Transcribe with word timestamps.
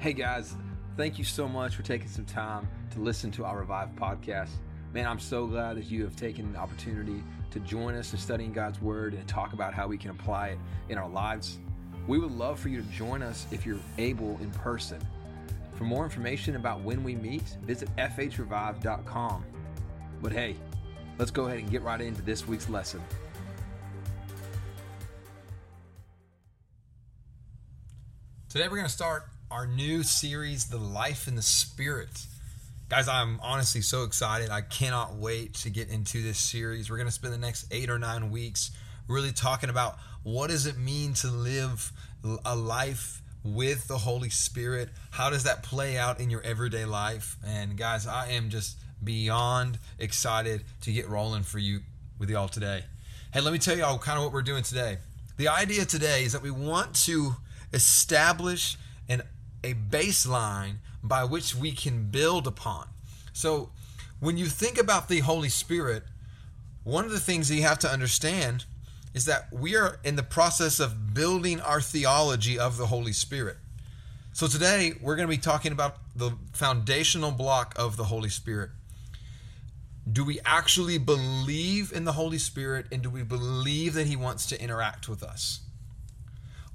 Hey 0.00 0.14
guys, 0.14 0.56
thank 0.96 1.18
you 1.18 1.24
so 1.24 1.46
much 1.46 1.76
for 1.76 1.82
taking 1.82 2.08
some 2.08 2.24
time 2.24 2.66
to 2.92 3.00
listen 3.00 3.30
to 3.32 3.44
our 3.44 3.58
Revive 3.58 3.90
podcast. 3.96 4.48
Man, 4.94 5.06
I'm 5.06 5.18
so 5.18 5.46
glad 5.46 5.76
that 5.76 5.90
you 5.90 6.04
have 6.04 6.16
taken 6.16 6.54
the 6.54 6.58
opportunity 6.58 7.22
to 7.50 7.60
join 7.60 7.94
us 7.94 8.10
in 8.14 8.18
studying 8.18 8.50
God's 8.50 8.80
Word 8.80 9.12
and 9.12 9.28
talk 9.28 9.52
about 9.52 9.74
how 9.74 9.86
we 9.86 9.98
can 9.98 10.08
apply 10.08 10.48
it 10.48 10.58
in 10.88 10.96
our 10.96 11.06
lives. 11.06 11.58
We 12.06 12.18
would 12.18 12.30
love 12.30 12.58
for 12.58 12.70
you 12.70 12.80
to 12.80 12.88
join 12.88 13.20
us 13.20 13.46
if 13.50 13.66
you're 13.66 13.78
able 13.98 14.38
in 14.40 14.50
person. 14.52 15.06
For 15.74 15.84
more 15.84 16.04
information 16.04 16.56
about 16.56 16.80
when 16.80 17.04
we 17.04 17.14
meet, 17.14 17.58
visit 17.64 17.94
fhrevive.com. 17.98 19.44
But 20.22 20.32
hey, 20.32 20.56
let's 21.18 21.30
go 21.30 21.44
ahead 21.44 21.58
and 21.58 21.70
get 21.70 21.82
right 21.82 22.00
into 22.00 22.22
this 22.22 22.48
week's 22.48 22.70
lesson. 22.70 23.02
Today 28.48 28.66
we're 28.66 28.76
going 28.76 28.86
to 28.86 28.88
start 28.88 29.24
our 29.50 29.66
new 29.66 30.04
series, 30.04 30.66
The 30.66 30.78
Life 30.78 31.26
in 31.26 31.34
the 31.34 31.42
Spirit. 31.42 32.26
Guys, 32.88 33.08
I'm 33.08 33.40
honestly 33.42 33.80
so 33.80 34.04
excited. 34.04 34.48
I 34.48 34.60
cannot 34.60 35.16
wait 35.16 35.54
to 35.54 35.70
get 35.70 35.88
into 35.88 36.22
this 36.22 36.38
series. 36.38 36.88
We're 36.88 36.98
going 36.98 37.08
to 37.08 37.12
spend 37.12 37.34
the 37.34 37.38
next 37.38 37.66
eight 37.72 37.90
or 37.90 37.98
nine 37.98 38.30
weeks 38.30 38.70
really 39.08 39.32
talking 39.32 39.68
about 39.68 39.98
what 40.22 40.50
does 40.50 40.66
it 40.66 40.78
mean 40.78 41.14
to 41.14 41.28
live 41.28 41.90
a 42.44 42.54
life 42.54 43.22
with 43.42 43.88
the 43.88 43.98
Holy 43.98 44.30
Spirit? 44.30 44.90
How 45.10 45.30
does 45.30 45.42
that 45.42 45.64
play 45.64 45.98
out 45.98 46.20
in 46.20 46.30
your 46.30 46.42
everyday 46.42 46.84
life? 46.84 47.36
And 47.44 47.76
guys, 47.76 48.06
I 48.06 48.28
am 48.28 48.50
just 48.50 48.78
beyond 49.02 49.78
excited 49.98 50.62
to 50.82 50.92
get 50.92 51.08
rolling 51.08 51.42
for 51.42 51.58
you 51.58 51.80
with 52.20 52.30
y'all 52.30 52.48
today. 52.48 52.84
Hey, 53.32 53.40
let 53.40 53.52
me 53.52 53.58
tell 53.58 53.76
y'all 53.76 53.98
kind 53.98 54.16
of 54.16 54.24
what 54.24 54.32
we're 54.32 54.42
doing 54.42 54.62
today. 54.62 54.98
The 55.38 55.48
idea 55.48 55.86
today 55.86 56.22
is 56.22 56.34
that 56.34 56.42
we 56.42 56.52
want 56.52 56.94
to 57.06 57.34
establish 57.72 58.76
an, 59.08 59.22
a 59.62 59.74
baseline 59.74 60.76
by 61.02 61.24
which 61.24 61.54
we 61.54 61.72
can 61.72 62.04
build 62.04 62.46
upon. 62.46 62.88
So, 63.32 63.70
when 64.20 64.36
you 64.36 64.46
think 64.46 64.78
about 64.78 65.08
the 65.08 65.20
Holy 65.20 65.48
Spirit, 65.48 66.02
one 66.84 67.04
of 67.06 67.10
the 67.10 67.20
things 67.20 67.48
that 67.48 67.54
you 67.54 67.62
have 67.62 67.78
to 67.80 67.90
understand 67.90 68.66
is 69.14 69.24
that 69.24 69.52
we 69.52 69.76
are 69.76 69.98
in 70.04 70.16
the 70.16 70.22
process 70.22 70.78
of 70.78 71.14
building 71.14 71.60
our 71.60 71.80
theology 71.80 72.58
of 72.58 72.76
the 72.76 72.86
Holy 72.86 73.12
Spirit. 73.12 73.56
So, 74.32 74.46
today 74.46 74.92
we're 75.00 75.16
going 75.16 75.28
to 75.28 75.34
be 75.34 75.40
talking 75.40 75.72
about 75.72 75.96
the 76.14 76.32
foundational 76.52 77.30
block 77.30 77.74
of 77.76 77.96
the 77.96 78.04
Holy 78.04 78.28
Spirit. 78.28 78.70
Do 80.10 80.24
we 80.24 80.40
actually 80.44 80.98
believe 80.98 81.92
in 81.92 82.04
the 82.04 82.12
Holy 82.12 82.38
Spirit 82.38 82.86
and 82.90 83.02
do 83.02 83.10
we 83.10 83.22
believe 83.22 83.94
that 83.94 84.06
He 84.06 84.16
wants 84.16 84.46
to 84.46 84.60
interact 84.60 85.08
with 85.08 85.22
us? 85.22 85.60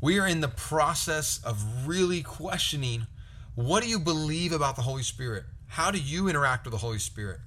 We 0.06 0.20
are 0.20 0.28
in 0.28 0.40
the 0.40 0.48
process 0.48 1.40
of 1.44 1.88
really 1.88 2.22
questioning 2.22 3.08
what 3.56 3.82
do 3.82 3.90
you 3.90 3.98
believe 3.98 4.52
about 4.52 4.76
the 4.76 4.84
Holy 4.84 5.02
Spirit? 5.02 5.46
How 5.66 5.90
do 5.90 5.98
you 5.98 6.28
interact 6.28 6.64
with 6.64 6.74
the 6.74 6.78
Holy 6.78 7.00
Spirit? 7.00 7.40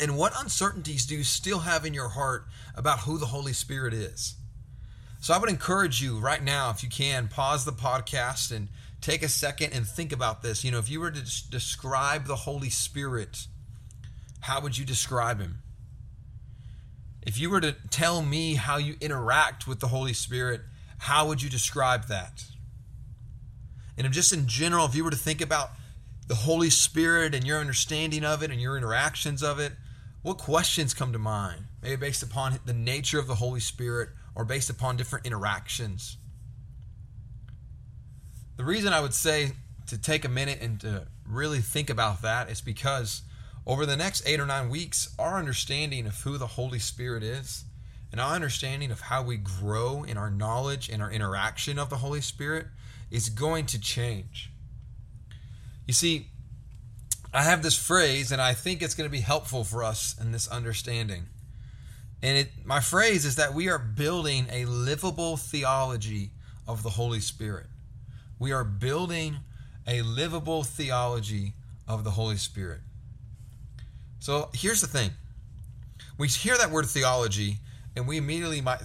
And 0.00 0.16
what 0.16 0.32
uncertainties 0.40 1.04
do 1.04 1.14
you 1.14 1.24
still 1.24 1.58
have 1.58 1.84
in 1.84 1.92
your 1.92 2.08
heart 2.08 2.46
about 2.74 3.00
who 3.00 3.18
the 3.18 3.26
Holy 3.26 3.52
Spirit 3.52 3.92
is? 3.92 4.36
So 5.20 5.34
I 5.34 5.38
would 5.38 5.50
encourage 5.50 6.00
you 6.00 6.18
right 6.18 6.42
now, 6.42 6.70
if 6.70 6.82
you 6.82 6.88
can, 6.88 7.28
pause 7.28 7.66
the 7.66 7.72
podcast 7.72 8.50
and 8.50 8.68
take 9.02 9.22
a 9.22 9.28
second 9.28 9.74
and 9.74 9.86
think 9.86 10.10
about 10.10 10.40
this. 10.40 10.64
You 10.64 10.70
know, 10.70 10.78
if 10.78 10.88
you 10.88 11.00
were 11.00 11.10
to 11.10 11.50
describe 11.50 12.24
the 12.24 12.36
Holy 12.36 12.70
Spirit, 12.70 13.46
how 14.40 14.62
would 14.62 14.78
you 14.78 14.86
describe 14.86 15.38
him? 15.38 15.58
If 17.20 17.38
you 17.38 17.50
were 17.50 17.60
to 17.60 17.76
tell 17.90 18.22
me 18.22 18.54
how 18.54 18.78
you 18.78 18.96
interact 19.02 19.66
with 19.66 19.80
the 19.80 19.88
Holy 19.88 20.14
Spirit, 20.14 20.62
how 20.98 21.26
would 21.28 21.42
you 21.42 21.48
describe 21.48 22.06
that? 22.08 22.44
And 23.96 24.12
just 24.12 24.32
in 24.32 24.46
general, 24.46 24.86
if 24.86 24.94
you 24.94 25.04
were 25.04 25.10
to 25.10 25.16
think 25.16 25.40
about 25.40 25.70
the 26.26 26.34
Holy 26.34 26.70
Spirit 26.70 27.34
and 27.34 27.46
your 27.46 27.58
understanding 27.58 28.24
of 28.24 28.42
it 28.42 28.50
and 28.50 28.60
your 28.60 28.76
interactions 28.76 29.42
of 29.42 29.58
it, 29.58 29.72
what 30.22 30.38
questions 30.38 30.94
come 30.94 31.12
to 31.12 31.18
mind? 31.18 31.64
Maybe 31.82 31.96
based 31.96 32.22
upon 32.22 32.58
the 32.64 32.74
nature 32.74 33.18
of 33.18 33.26
the 33.26 33.36
Holy 33.36 33.60
Spirit 33.60 34.10
or 34.34 34.44
based 34.44 34.70
upon 34.70 34.96
different 34.96 35.26
interactions. 35.26 36.16
The 38.56 38.64
reason 38.64 38.92
I 38.92 39.00
would 39.00 39.14
say 39.14 39.52
to 39.86 39.96
take 39.96 40.24
a 40.24 40.28
minute 40.28 40.60
and 40.60 40.80
to 40.80 41.06
really 41.26 41.60
think 41.60 41.90
about 41.90 42.22
that 42.22 42.50
is 42.50 42.60
because 42.60 43.22
over 43.66 43.86
the 43.86 43.96
next 43.96 44.26
eight 44.26 44.40
or 44.40 44.46
nine 44.46 44.68
weeks, 44.68 45.14
our 45.18 45.38
understanding 45.38 46.06
of 46.06 46.20
who 46.22 46.38
the 46.38 46.46
Holy 46.46 46.78
Spirit 46.78 47.22
is 47.22 47.64
and 48.10 48.20
our 48.20 48.34
understanding 48.34 48.90
of 48.90 49.00
how 49.02 49.22
we 49.22 49.36
grow 49.36 50.02
in 50.02 50.16
our 50.16 50.30
knowledge 50.30 50.88
and 50.88 51.02
our 51.02 51.10
interaction 51.10 51.78
of 51.78 51.90
the 51.90 51.96
Holy 51.96 52.20
Spirit 52.20 52.66
is 53.10 53.28
going 53.28 53.66
to 53.66 53.80
change. 53.80 54.50
You 55.86 55.94
see, 55.94 56.28
I 57.32 57.42
have 57.42 57.62
this 57.62 57.76
phrase, 57.76 58.32
and 58.32 58.40
I 58.40 58.54
think 58.54 58.82
it's 58.82 58.94
going 58.94 59.08
to 59.08 59.12
be 59.12 59.20
helpful 59.20 59.64
for 59.64 59.84
us 59.84 60.16
in 60.20 60.32
this 60.32 60.48
understanding. 60.48 61.26
And 62.22 62.38
it, 62.38 62.48
my 62.64 62.80
phrase 62.80 63.24
is 63.24 63.36
that 63.36 63.54
we 63.54 63.68
are 63.68 63.78
building 63.78 64.46
a 64.50 64.64
livable 64.64 65.36
theology 65.36 66.30
of 66.66 66.82
the 66.82 66.90
Holy 66.90 67.20
Spirit. 67.20 67.66
We 68.38 68.52
are 68.52 68.64
building 68.64 69.36
a 69.86 70.02
livable 70.02 70.64
theology 70.64 71.54
of 71.86 72.04
the 72.04 72.10
Holy 72.10 72.36
Spirit. 72.36 72.80
So 74.20 74.50
here's 74.52 74.80
the 74.80 74.86
thing 74.86 75.10
we 76.18 76.28
hear 76.28 76.58
that 76.58 76.70
word 76.70 76.86
theology, 76.86 77.58
and 77.98 78.06
we 78.06 78.16
immediately 78.16 78.60
might 78.60 78.80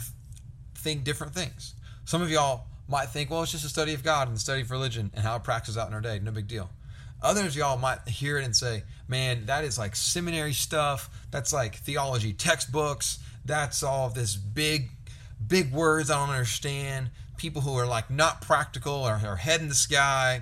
think 0.75 1.03
different 1.03 1.33
things. 1.33 1.75
Some 2.03 2.21
of 2.21 2.31
y'all 2.31 2.65
might 2.87 3.09
think, 3.09 3.29
well, 3.29 3.43
it's 3.43 3.51
just 3.51 3.63
a 3.63 3.69
study 3.69 3.93
of 3.93 4.03
God 4.03 4.27
and 4.27 4.35
the 4.35 4.39
study 4.39 4.61
of 4.61 4.71
religion 4.71 5.11
and 5.13 5.23
how 5.23 5.35
it 5.35 5.43
practices 5.43 5.77
out 5.77 5.87
in 5.87 5.93
our 5.93 6.01
day. 6.01 6.19
No 6.19 6.31
big 6.31 6.47
deal. 6.47 6.69
Others 7.21 7.55
y'all 7.55 7.77
might 7.77 8.05
hear 8.07 8.39
it 8.39 8.43
and 8.43 8.55
say, 8.55 8.83
man, 9.07 9.45
that 9.45 9.63
is 9.63 9.77
like 9.77 9.95
seminary 9.95 10.51
stuff. 10.51 11.09
That's 11.31 11.53
like 11.53 11.75
theology 11.75 12.33
textbooks. 12.33 13.19
That's 13.45 13.83
all 13.83 14.09
this 14.09 14.35
big, 14.35 14.89
big 15.45 15.71
words 15.71 16.09
I 16.09 16.19
don't 16.19 16.33
understand. 16.33 17.11
People 17.37 17.61
who 17.61 17.77
are 17.77 17.87
like 17.87 18.09
not 18.09 18.41
practical 18.41 18.95
or 18.95 19.21
are 19.23 19.35
head 19.35 19.61
in 19.61 19.69
the 19.69 19.75
sky. 19.75 20.41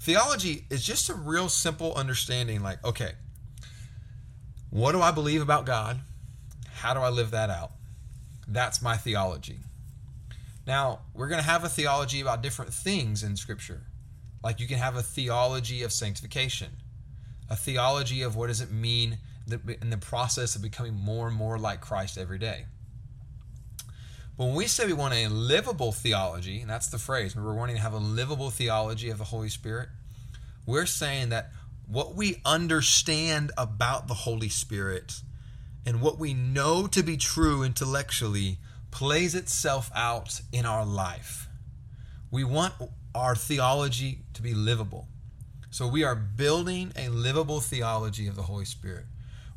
Theology 0.00 0.66
is 0.70 0.84
just 0.84 1.08
a 1.08 1.14
real 1.14 1.48
simple 1.48 1.94
understanding 1.94 2.62
like, 2.62 2.84
okay, 2.84 3.12
what 4.70 4.92
do 4.92 5.00
I 5.00 5.12
believe 5.12 5.40
about 5.40 5.66
God? 5.66 6.00
How 6.84 6.92
do 6.92 7.00
I 7.00 7.08
live 7.08 7.30
that 7.30 7.48
out? 7.48 7.72
That's 8.46 8.82
my 8.82 8.98
theology. 8.98 9.60
Now, 10.66 10.98
we're 11.14 11.28
going 11.28 11.40
to 11.40 11.48
have 11.48 11.64
a 11.64 11.68
theology 11.70 12.20
about 12.20 12.42
different 12.42 12.74
things 12.74 13.22
in 13.22 13.38
Scripture. 13.38 13.80
Like 14.42 14.60
you 14.60 14.68
can 14.68 14.76
have 14.76 14.94
a 14.94 15.02
theology 15.02 15.82
of 15.82 15.94
sanctification, 15.94 16.72
a 17.48 17.56
theology 17.56 18.20
of 18.20 18.36
what 18.36 18.48
does 18.48 18.60
it 18.60 18.70
mean 18.70 19.16
in 19.50 19.88
the 19.88 19.96
process 19.96 20.56
of 20.56 20.60
becoming 20.60 20.92
more 20.92 21.26
and 21.26 21.34
more 21.34 21.58
like 21.58 21.80
Christ 21.80 22.18
every 22.18 22.38
day. 22.38 22.66
But 24.36 24.44
when 24.44 24.54
we 24.54 24.66
say 24.66 24.84
we 24.84 24.92
want 24.92 25.14
a 25.14 25.28
livable 25.28 25.90
theology, 25.90 26.60
and 26.60 26.68
that's 26.68 26.88
the 26.88 26.98
phrase, 26.98 27.34
we're 27.34 27.54
wanting 27.54 27.76
to 27.76 27.82
have 27.82 27.94
a 27.94 27.98
livable 27.98 28.50
theology 28.50 29.08
of 29.08 29.16
the 29.16 29.24
Holy 29.24 29.48
Spirit, 29.48 29.88
we're 30.66 30.84
saying 30.84 31.30
that 31.30 31.50
what 31.86 32.14
we 32.14 32.42
understand 32.44 33.52
about 33.56 34.06
the 34.06 34.12
Holy 34.12 34.50
Spirit 34.50 35.22
and 35.86 36.00
what 36.00 36.18
we 36.18 36.34
know 36.34 36.86
to 36.86 37.02
be 37.02 37.16
true 37.16 37.62
intellectually 37.62 38.58
plays 38.90 39.34
itself 39.34 39.90
out 39.94 40.40
in 40.52 40.64
our 40.64 40.84
life. 40.84 41.48
We 42.30 42.44
want 42.44 42.74
our 43.14 43.34
theology 43.36 44.20
to 44.34 44.42
be 44.42 44.54
livable. 44.54 45.08
So 45.70 45.86
we 45.86 46.04
are 46.04 46.14
building 46.14 46.92
a 46.96 47.08
livable 47.08 47.60
theology 47.60 48.26
of 48.26 48.36
the 48.36 48.42
Holy 48.42 48.64
Spirit. 48.64 49.06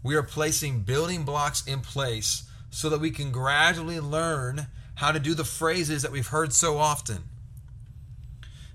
We 0.04 0.16
are 0.16 0.24
placing 0.24 0.82
building 0.82 1.24
blocks 1.24 1.66
in 1.66 1.82
place 1.82 2.44
so 2.70 2.90
that 2.90 3.00
we 3.00 3.12
can 3.12 3.32
gradually 3.32 4.00
learn 4.00 4.68
how 4.96 5.12
to 5.12 5.20
do 5.20 5.34
the 5.34 5.44
phrases 5.44 6.02
that 6.02 6.12
we've 6.12 6.28
heard 6.28 6.54
so 6.54 6.78
often. 6.78 7.24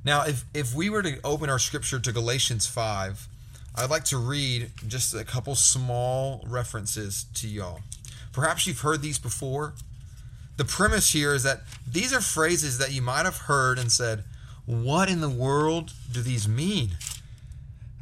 Now, 0.05 0.23
if, 0.25 0.45
if 0.55 0.75
we 0.75 0.91
were 0.91 1.03
to 1.03 1.21
open 1.25 1.51
our 1.51 1.59
scripture 1.59 1.99
to 2.01 2.13
Galatians 2.13 2.67
5, 2.67 3.29
I'd 3.75 3.91
like 3.91 4.05
to 4.05 4.19
read 4.19 4.71
just 4.87 5.15
a 5.15 5.25
couple 5.25 5.55
small 5.55 6.45
references 6.47 7.25
to 7.35 7.49
y'all. 7.49 7.81
Perhaps 8.33 8.67
you've 8.67 8.81
heard 8.81 9.03
these 9.03 9.19
before, 9.19 9.75
the 10.57 10.65
premise 10.65 11.13
here 11.13 11.35
is 11.35 11.43
that 11.45 11.63
these 11.91 12.13
are 12.13 12.21
phrases 12.21 12.79
that 12.79 12.93
you 12.93 13.01
might 13.01 13.25
have 13.25 13.39
heard 13.39 13.79
and 13.79 13.91
said, 13.91 14.25
What 14.67 15.09
in 15.09 15.21
the 15.21 15.31
world 15.31 15.93
do 16.11 16.21
these 16.21 16.47
mean? 16.47 16.91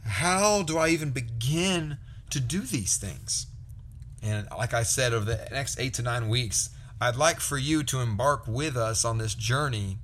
How 0.05 0.63
do 0.63 0.77
I 0.77 0.89
even 0.89 1.11
begin 1.11 1.99
to 2.31 2.41
do 2.41 2.61
these 2.61 2.97
things? 2.97 3.47
And 4.23 4.49
like 4.51 4.75
I 4.75 4.83
said, 4.83 5.13
over 5.13 5.25
the 5.25 5.49
next 5.53 5.79
eight 5.79 5.95
to 5.95 6.03
nine 6.03 6.29
weeks, 6.29 6.71
I'd 7.01 7.17
like 7.17 7.41
for 7.41 7.57
you 7.57 7.83
to 7.85 8.01
embark 8.01 8.47
with 8.47 8.77
us 8.77 9.05
on 9.05 9.19
this 9.19 9.35
journey 9.35 9.99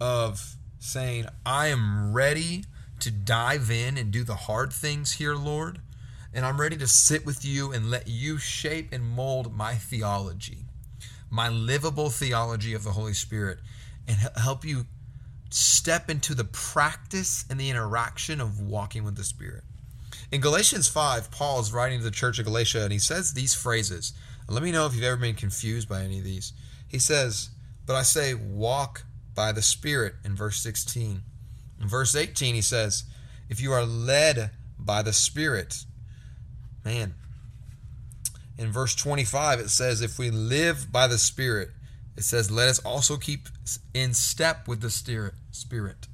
of 0.00 0.56
saying, 0.80 1.26
I 1.44 1.68
am 1.68 2.12
ready 2.12 2.64
to 3.00 3.10
dive 3.10 3.70
in 3.70 3.96
and 3.96 4.10
do 4.10 4.24
the 4.24 4.36
hard 4.36 4.72
things 4.72 5.12
here, 5.12 5.34
Lord. 5.34 5.80
And 6.32 6.44
I'm 6.44 6.60
ready 6.60 6.76
to 6.76 6.86
sit 6.86 7.24
with 7.24 7.44
you 7.44 7.72
and 7.72 7.90
let 7.90 8.08
you 8.08 8.38
shape 8.38 8.92
and 8.92 9.04
mold 9.04 9.56
my 9.56 9.74
theology 9.74 10.66
my 11.30 11.48
livable 11.48 12.10
theology 12.10 12.74
of 12.74 12.84
the 12.84 12.92
Holy 12.92 13.14
Spirit 13.14 13.58
and 14.06 14.16
help 14.36 14.64
you 14.64 14.86
step 15.50 16.10
into 16.10 16.34
the 16.34 16.44
practice 16.44 17.44
and 17.50 17.58
the 17.58 17.70
interaction 17.70 18.40
of 18.40 18.60
walking 18.60 19.04
with 19.04 19.16
the 19.16 19.24
Spirit. 19.24 19.64
In 20.32 20.40
Galatians 20.40 20.88
5, 20.88 21.30
Paul 21.30 21.60
is 21.60 21.72
writing 21.72 21.98
to 21.98 22.04
the 22.04 22.10
church 22.10 22.38
of 22.38 22.46
Galatia 22.46 22.82
and 22.82 22.92
he 22.92 22.98
says 22.98 23.32
these 23.32 23.54
phrases. 23.54 24.12
Let 24.48 24.62
me 24.62 24.72
know 24.72 24.86
if 24.86 24.94
you've 24.94 25.04
ever 25.04 25.16
been 25.16 25.34
confused 25.34 25.88
by 25.88 26.02
any 26.02 26.18
of 26.18 26.24
these. 26.24 26.52
He 26.88 26.98
says, 26.98 27.50
But 27.84 27.96
I 27.96 28.02
say, 28.02 28.34
walk 28.34 29.04
by 29.34 29.52
the 29.52 29.62
Spirit 29.62 30.14
in 30.24 30.34
verse 30.34 30.58
16. 30.58 31.22
In 31.80 31.88
verse 31.88 32.14
18, 32.14 32.54
he 32.54 32.62
says, 32.62 33.04
If 33.48 33.60
you 33.60 33.72
are 33.72 33.84
led 33.84 34.50
by 34.78 35.02
the 35.02 35.12
Spirit, 35.12 35.84
man. 36.84 37.14
In 38.58 38.72
verse 38.72 38.94
25, 38.94 39.60
it 39.60 39.70
says, 39.70 40.00
If 40.00 40.18
we 40.18 40.30
live 40.30 40.90
by 40.90 41.06
the 41.06 41.18
Spirit, 41.18 41.70
it 42.16 42.24
says, 42.24 42.50
Let 42.50 42.68
us 42.68 42.78
also 42.78 43.16
keep 43.16 43.48
in 43.92 44.14
step 44.14 44.66
with 44.66 44.80
the 44.80 44.90
Spirit. 44.90 46.06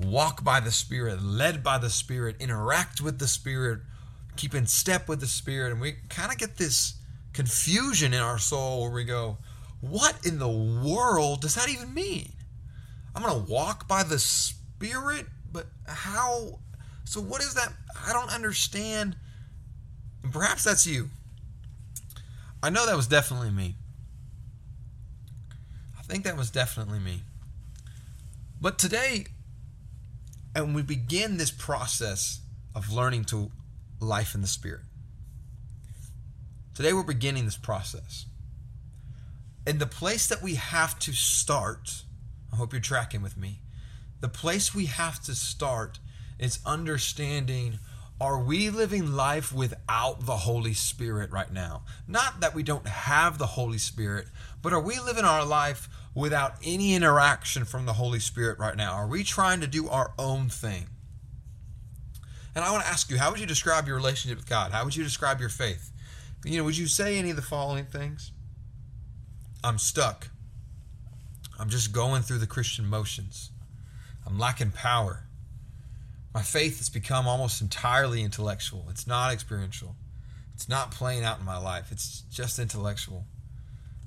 Walk 0.00 0.42
by 0.42 0.58
the 0.58 0.72
Spirit, 0.72 1.22
led 1.22 1.62
by 1.62 1.78
the 1.78 1.90
Spirit, 1.90 2.36
interact 2.40 3.00
with 3.00 3.20
the 3.20 3.28
Spirit, 3.28 3.80
keep 4.36 4.54
in 4.54 4.66
step 4.66 5.08
with 5.08 5.20
the 5.20 5.26
Spirit. 5.26 5.72
And 5.72 5.80
we 5.80 5.94
kind 6.08 6.32
of 6.32 6.38
get 6.38 6.56
this 6.56 6.94
confusion 7.32 8.12
in 8.12 8.20
our 8.20 8.38
soul 8.38 8.82
where 8.82 8.90
we 8.90 9.04
go, 9.04 9.38
What 9.80 10.26
in 10.26 10.38
the 10.38 10.48
world 10.48 11.42
does 11.42 11.54
that 11.54 11.68
even 11.68 11.94
mean? 11.94 12.32
I'm 13.14 13.22
going 13.22 13.44
to 13.44 13.52
walk 13.52 13.86
by 13.86 14.02
the 14.02 14.18
Spirit, 14.18 14.61
but 15.52 15.66
how? 15.86 16.58
So, 17.04 17.20
what 17.20 17.42
is 17.42 17.54
that? 17.54 17.72
I 18.06 18.12
don't 18.12 18.32
understand. 18.32 19.16
And 20.22 20.32
perhaps 20.32 20.64
that's 20.64 20.86
you. 20.86 21.10
I 22.62 22.70
know 22.70 22.86
that 22.86 22.96
was 22.96 23.06
definitely 23.06 23.50
me. 23.50 23.76
I 25.98 26.02
think 26.02 26.24
that 26.24 26.36
was 26.36 26.50
definitely 26.50 26.98
me. 26.98 27.22
But 28.60 28.78
today, 28.78 29.26
and 30.54 30.74
we 30.74 30.82
begin 30.82 31.36
this 31.36 31.50
process 31.50 32.40
of 32.74 32.92
learning 32.92 33.24
to 33.26 33.50
life 34.00 34.34
in 34.34 34.40
the 34.40 34.46
Spirit. 34.46 34.82
Today, 36.74 36.92
we're 36.92 37.02
beginning 37.02 37.44
this 37.44 37.56
process. 37.56 38.26
And 39.66 39.78
the 39.78 39.86
place 39.86 40.26
that 40.28 40.42
we 40.42 40.54
have 40.54 40.98
to 41.00 41.12
start, 41.12 42.02
I 42.52 42.56
hope 42.56 42.72
you're 42.72 42.80
tracking 42.80 43.22
with 43.22 43.36
me. 43.36 43.60
The 44.22 44.28
place 44.28 44.72
we 44.72 44.86
have 44.86 45.20
to 45.24 45.34
start 45.34 45.98
is 46.38 46.60
understanding 46.64 47.80
are 48.20 48.40
we 48.40 48.70
living 48.70 49.14
life 49.14 49.52
without 49.52 50.26
the 50.26 50.36
Holy 50.36 50.74
Spirit 50.74 51.32
right 51.32 51.52
now? 51.52 51.82
Not 52.06 52.38
that 52.38 52.54
we 52.54 52.62
don't 52.62 52.86
have 52.86 53.36
the 53.36 53.46
Holy 53.46 53.78
Spirit, 53.78 54.28
but 54.62 54.72
are 54.72 54.80
we 54.80 55.00
living 55.00 55.24
our 55.24 55.44
life 55.44 55.88
without 56.14 56.54
any 56.62 56.94
interaction 56.94 57.64
from 57.64 57.84
the 57.84 57.94
Holy 57.94 58.20
Spirit 58.20 58.60
right 58.60 58.76
now? 58.76 58.92
Are 58.92 59.08
we 59.08 59.24
trying 59.24 59.60
to 59.60 59.66
do 59.66 59.88
our 59.88 60.12
own 60.20 60.48
thing? 60.48 60.86
And 62.54 62.64
I 62.64 62.70
want 62.70 62.84
to 62.84 62.90
ask 62.90 63.10
you, 63.10 63.18
how 63.18 63.32
would 63.32 63.40
you 63.40 63.46
describe 63.46 63.88
your 63.88 63.96
relationship 63.96 64.38
with 64.38 64.48
God? 64.48 64.70
How 64.70 64.84
would 64.84 64.94
you 64.94 65.02
describe 65.02 65.40
your 65.40 65.48
faith? 65.48 65.90
You 66.44 66.58
know, 66.58 66.64
would 66.64 66.78
you 66.78 66.86
say 66.86 67.18
any 67.18 67.30
of 67.30 67.36
the 67.36 67.42
following 67.42 67.86
things? 67.86 68.30
I'm 69.64 69.78
stuck. 69.78 70.28
I'm 71.58 71.68
just 71.68 71.90
going 71.90 72.22
through 72.22 72.38
the 72.38 72.46
Christian 72.46 72.86
motions. 72.86 73.50
I'm 74.26 74.38
lacking 74.38 74.70
power. 74.72 75.24
My 76.34 76.42
faith 76.42 76.78
has 76.78 76.88
become 76.88 77.26
almost 77.26 77.60
entirely 77.60 78.22
intellectual. 78.22 78.86
It's 78.88 79.06
not 79.06 79.32
experiential. 79.32 79.96
It's 80.54 80.68
not 80.68 80.90
playing 80.90 81.24
out 81.24 81.40
in 81.40 81.44
my 81.44 81.58
life. 81.58 81.90
It's 81.90 82.22
just 82.30 82.58
intellectual. 82.58 83.24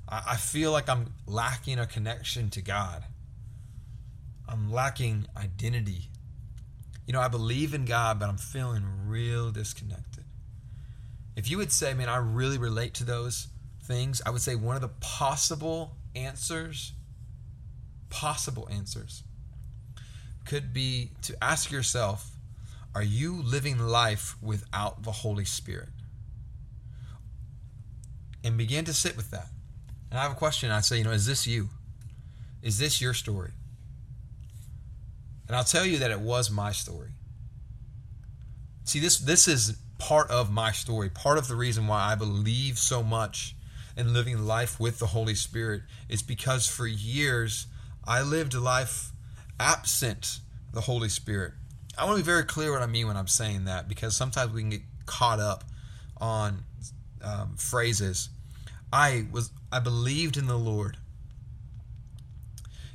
I, 0.08 0.22
I 0.30 0.36
feel 0.36 0.72
like 0.72 0.88
I'm 0.88 1.12
lacking 1.26 1.78
a 1.78 1.86
connection 1.86 2.50
to 2.50 2.62
God. 2.62 3.04
I'm 4.48 4.70
lacking 4.70 5.26
identity. 5.36 6.10
You 7.06 7.12
know, 7.12 7.20
I 7.20 7.28
believe 7.28 7.74
in 7.74 7.84
God, 7.84 8.18
but 8.18 8.28
I'm 8.28 8.38
feeling 8.38 8.84
real 9.06 9.50
disconnected. 9.50 10.24
If 11.36 11.50
you 11.50 11.58
would 11.58 11.70
say, 11.70 11.94
man, 11.94 12.08
I 12.08 12.16
really 12.16 12.58
relate 12.58 12.94
to 12.94 13.04
those 13.04 13.48
things, 13.82 14.22
I 14.24 14.30
would 14.30 14.40
say 14.40 14.54
one 14.54 14.74
of 14.74 14.82
the 14.82 14.90
possible 15.00 15.96
answers, 16.14 16.92
possible 18.08 18.68
answers, 18.70 19.22
could 20.46 20.72
be 20.72 21.10
to 21.22 21.36
ask 21.42 21.70
yourself 21.70 22.30
are 22.94 23.02
you 23.02 23.42
living 23.42 23.78
life 23.78 24.36
without 24.40 25.02
the 25.02 25.12
Holy 25.12 25.44
Spirit? 25.44 25.90
And 28.42 28.56
begin 28.56 28.86
to 28.86 28.94
sit 28.94 29.18
with 29.18 29.30
that. 29.32 29.48
And 30.10 30.18
I 30.18 30.22
have 30.22 30.32
a 30.32 30.36
question. 30.36 30.70
I 30.70 30.80
say, 30.80 30.96
you 30.96 31.04
know, 31.04 31.10
is 31.10 31.26
this 31.26 31.46
you? 31.46 31.68
Is 32.62 32.78
this 32.78 33.02
your 33.02 33.12
story? 33.12 33.50
And 35.46 35.54
I'll 35.54 35.64
tell 35.64 35.84
you 35.84 35.98
that 35.98 36.10
it 36.10 36.20
was 36.20 36.50
my 36.50 36.72
story. 36.72 37.10
See, 38.84 38.98
this 38.98 39.18
this 39.18 39.46
is 39.46 39.76
part 39.98 40.30
of 40.30 40.50
my 40.50 40.72
story. 40.72 41.10
Part 41.10 41.36
of 41.36 41.48
the 41.48 41.56
reason 41.56 41.86
why 41.86 42.00
I 42.00 42.14
believe 42.14 42.78
so 42.78 43.02
much 43.02 43.56
in 43.96 44.14
living 44.14 44.46
life 44.46 44.80
with 44.80 44.98
the 45.00 45.06
Holy 45.08 45.34
Spirit 45.34 45.82
is 46.08 46.22
because 46.22 46.66
for 46.66 46.86
years 46.86 47.66
I 48.06 48.22
lived 48.22 48.54
a 48.54 48.60
life 48.60 49.12
absent 49.58 50.40
the 50.72 50.82
Holy 50.82 51.08
Spirit. 51.08 51.52
I 51.98 52.04
want 52.04 52.18
to 52.18 52.22
be 52.22 52.26
very 52.26 52.44
clear 52.44 52.72
what 52.72 52.82
I 52.82 52.86
mean 52.86 53.06
when 53.06 53.16
I'm 53.16 53.28
saying 53.28 53.64
that 53.64 53.88
because 53.88 54.14
sometimes 54.14 54.52
we 54.52 54.60
can 54.60 54.70
get 54.70 54.82
caught 55.06 55.40
up 55.40 55.64
on 56.18 56.64
um, 57.22 57.56
phrases. 57.56 58.28
I 58.92 59.26
was 59.32 59.50
I 59.72 59.80
believed 59.80 60.36
in 60.36 60.46
the 60.46 60.58
Lord, 60.58 60.98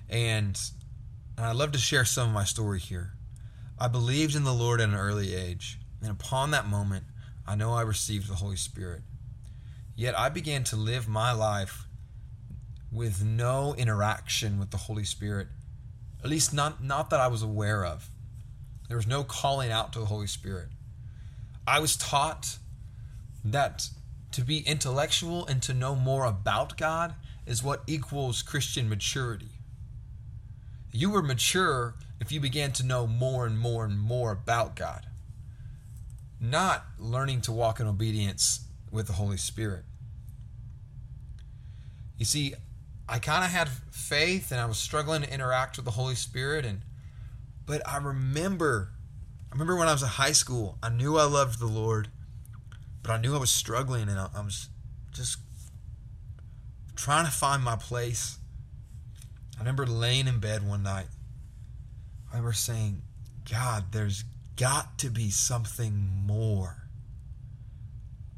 and, 0.10 0.60
and 1.38 1.46
I 1.46 1.52
love 1.52 1.72
to 1.74 1.80
share 1.80 2.06
some 2.06 2.30
of 2.30 2.34
my 2.34 2.44
story 2.44 2.80
here. 2.80 3.14
I 3.80 3.88
believed 3.88 4.36
in 4.36 4.44
the 4.44 4.54
Lord 4.54 4.80
at 4.80 4.90
an 4.90 4.96
early 4.96 5.36
age, 5.36 5.80
and 6.02 6.12
upon 6.12 6.52
that 6.52 6.68
moment, 6.68 7.06
I 7.48 7.56
know 7.56 7.74
I 7.74 7.82
received 7.82 8.30
the 8.30 8.36
Holy 8.36 8.56
Spirit. 8.56 9.02
Yet 9.96 10.18
I 10.18 10.30
began 10.30 10.64
to 10.66 10.76
live 10.76 11.08
my 11.08 11.32
life 11.32 11.86
with 12.92 13.24
no 13.24 13.76
interaction 13.76 14.60
with 14.60 14.72
the 14.72 14.78
Holy 14.78 15.04
Spirit 15.04 15.48
at 16.24 16.30
least 16.30 16.54
not, 16.54 16.84
not 16.84 17.10
that 17.10 17.20
I 17.20 17.28
was 17.28 17.42
aware 17.42 17.86
of. 17.86 18.10
There 18.88 18.98
was 18.98 19.08
no 19.08 19.24
calling 19.24 19.72
out 19.72 19.94
to 19.94 20.00
the 20.00 20.06
Holy 20.06 20.28
Spirit. 20.28 20.70
I 21.66 21.80
was 21.80 21.96
taught 21.96 22.58
that 23.44 23.88
to 24.32 24.42
be 24.42 24.60
intellectual 24.60 25.46
and 25.46 25.62
to 25.64 25.74
know 25.74 25.96
more 25.96 26.26
about 26.26 26.78
God 26.78 27.16
is 27.46 27.64
what 27.64 27.84
equals 27.88 28.42
Christian 28.42 28.90
maturity. 28.90 29.52
You 30.92 31.10
were 31.10 31.22
mature 31.22 31.96
if 32.20 32.32
you 32.32 32.40
began 32.40 32.72
to 32.74 32.86
know 32.86 33.08
more 33.08 33.46
and 33.46 33.58
more 33.58 33.86
and 33.86 34.00
more 34.00 34.32
about 34.32 34.76
God, 34.76 35.08
not 36.40 36.86
learning 37.00 37.42
to 37.42 37.52
walk 37.52 37.80
in 37.80 37.88
obedience 37.88 38.62
with 38.92 39.08
the 39.08 39.14
Holy 39.14 39.38
Spirit. 39.38 39.86
You 42.18 42.26
see, 42.26 42.54
I 43.12 43.20
kind 43.20 43.44
of 43.44 43.52
had 43.52 43.68
faith 43.92 44.52
and 44.52 44.62
I 44.62 44.66
was 44.66 44.78
struggling 44.78 45.22
to 45.22 45.34
interact 45.34 45.76
with 45.76 45.84
the 45.84 45.92
Holy 45.92 46.16
Spirit 46.16 46.66
and 46.66 46.82
but 47.66 47.86
I 47.86 47.98
remember 47.98 48.94
I 49.52 49.54
remember 49.54 49.76
when 49.76 49.90
I 49.90 49.92
was 49.92 50.02
in 50.02 50.08
high 50.08 50.32
school, 50.32 50.78
I 50.82 50.88
knew 50.88 51.18
I 51.18 51.26
loved 51.26 51.60
the 51.60 51.66
Lord, 51.66 52.08
but 53.04 53.12
I 53.12 53.18
knew 53.20 53.36
I 53.36 53.38
was 53.38 53.52
struggling 53.52 54.08
and 54.08 54.18
I, 54.18 54.30
I 54.34 54.40
was 54.40 54.70
just 55.12 55.40
trying 56.96 57.26
to 57.26 57.32
find 57.32 57.62
my 57.62 57.76
place. 57.76 58.38
I 59.58 59.60
remember 59.60 59.86
laying 59.86 60.28
in 60.28 60.40
bed 60.40 60.66
one 60.66 60.84
night. 60.84 61.08
I 62.30 62.38
remember 62.38 62.54
saying, 62.54 63.02
God, 63.52 63.92
there's 63.92 64.24
got 64.56 64.98
to 65.00 65.10
be 65.10 65.32
something 65.32 66.10
more. 66.26 66.88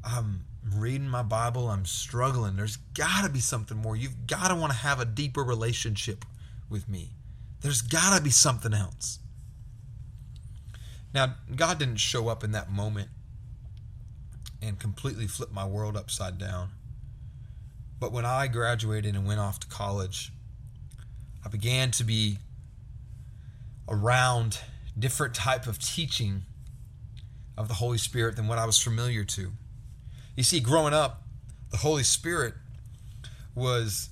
I'm 0.04 0.46
reading 0.72 1.08
my 1.08 1.22
Bible, 1.22 1.68
I'm 1.68 1.84
struggling. 1.84 2.56
There's 2.56 2.76
got 2.76 3.24
to 3.24 3.30
be 3.30 3.40
something 3.40 3.76
more. 3.76 3.96
You've 3.96 4.26
got 4.26 4.48
to 4.48 4.54
want 4.54 4.72
to 4.72 4.78
have 4.78 5.00
a 5.00 5.04
deeper 5.04 5.42
relationship 5.42 6.24
with 6.70 6.88
me. 6.88 7.10
There's 7.60 7.82
got 7.82 8.16
to 8.16 8.22
be 8.22 8.30
something 8.30 8.72
else. 8.72 9.18
Now, 11.12 11.36
God 11.54 11.78
didn't 11.78 11.96
show 11.96 12.28
up 12.28 12.42
in 12.42 12.52
that 12.52 12.70
moment 12.70 13.08
and 14.60 14.78
completely 14.78 15.26
flip 15.26 15.52
my 15.52 15.66
world 15.66 15.96
upside 15.96 16.38
down. 16.38 16.70
But 18.00 18.12
when 18.12 18.24
I 18.24 18.48
graduated 18.48 19.14
and 19.14 19.26
went 19.26 19.40
off 19.40 19.60
to 19.60 19.66
college, 19.68 20.32
I 21.44 21.48
began 21.48 21.90
to 21.92 22.04
be 22.04 22.38
around 23.88 24.58
different 24.98 25.34
type 25.34 25.66
of 25.66 25.78
teaching 25.78 26.42
of 27.56 27.68
the 27.68 27.74
Holy 27.74 27.98
Spirit 27.98 28.36
than 28.36 28.48
what 28.48 28.58
I 28.58 28.66
was 28.66 28.80
familiar 28.80 29.24
to. 29.24 29.52
You 30.36 30.42
see, 30.42 30.60
growing 30.60 30.94
up, 30.94 31.22
the 31.70 31.76
Holy 31.78 32.02
Spirit 32.02 32.54
was 33.54 34.10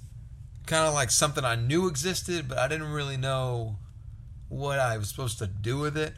kind 0.67 0.87
of 0.87 0.95
like 0.95 1.11
something 1.11 1.45
I 1.45 1.57
knew 1.57 1.88
existed, 1.88 2.49
but 2.49 2.59
I 2.59 2.69
didn't 2.69 2.93
really 2.93 3.17
know 3.17 3.79
what 4.49 4.79
I 4.79 4.99
was 4.99 5.09
supposed 5.09 5.38
to 5.38 5.47
do 5.47 5.79
with 5.79 5.97
it. 5.97 6.14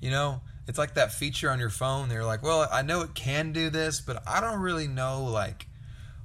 You 0.00 0.10
know, 0.10 0.42
it's 0.66 0.78
like 0.78 0.94
that 0.94 1.12
feature 1.12 1.50
on 1.50 1.58
your 1.58 1.70
phone. 1.70 2.08
They're 2.08 2.24
like, 2.24 2.42
well, 2.42 2.68
I 2.70 2.82
know 2.82 3.02
it 3.02 3.14
can 3.14 3.52
do 3.52 3.70
this, 3.70 4.00
but 4.00 4.22
I 4.28 4.40
don't 4.40 4.60
really 4.60 4.86
know 4.86 5.24
like 5.24 5.66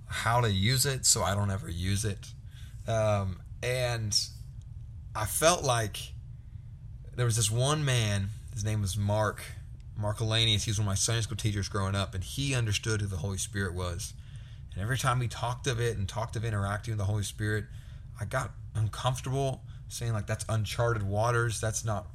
how 0.08 0.42
to 0.42 0.52
use 0.52 0.86
it, 0.86 1.06
so 1.06 1.24
I 1.24 1.34
don't 1.34 1.50
ever 1.50 1.70
use 1.70 2.06
it. 2.06 2.34
Um, 2.88 3.42
and 3.64 4.16
I 5.16 5.26
felt 5.26 5.64
like 5.64 5.98
there 7.16 7.26
was 7.26 7.36
this 7.36 7.50
one 7.50 7.84
man, 7.86 8.30
his 8.54 8.64
name 8.64 8.82
was 8.82 8.98
Mark, 8.98 9.42
Mark 9.98 10.20
Elanius. 10.20 10.64
He 10.64 10.72
was 10.72 10.80
one 10.80 10.88
of 10.88 10.92
my 10.92 10.96
Sunday 10.96 11.22
school 11.22 11.38
teachers 11.38 11.70
growing 11.70 11.96
up, 11.96 12.14
and 12.14 12.24
he 12.24 12.56
understood 12.56 13.02
who 13.02 13.08
the 13.08 13.18
Holy 13.18 13.38
Spirit 13.38 13.74
was. 13.74 14.14
And 14.74 14.82
every 14.82 14.98
time 14.98 15.22
he 15.22 15.28
talked 15.28 15.68
of 15.68 15.80
it 15.80 15.98
and 15.98 16.08
talked 16.08 16.36
of 16.36 16.44
interacting 16.44 16.94
with 16.94 17.00
the 17.00 17.06
Holy 17.06 17.24
Spirit, 17.24 17.66
I 18.20 18.26
got 18.26 18.52
uncomfortable 18.76 19.62
saying, 19.88 20.14
like, 20.14 20.28
that's 20.28 20.46
uncharted 20.50 21.04
waters. 21.04 21.62
That's 21.62 21.86
not, 21.86 22.08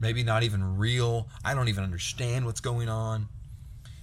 maybe 0.00 0.22
not 0.22 0.42
even 0.42 0.78
real. 0.78 1.28
I 1.44 1.54
don't 1.54 1.68
even 1.68 1.84
understand 1.84 2.46
what's 2.46 2.60
going 2.60 2.88
on. 2.88 3.28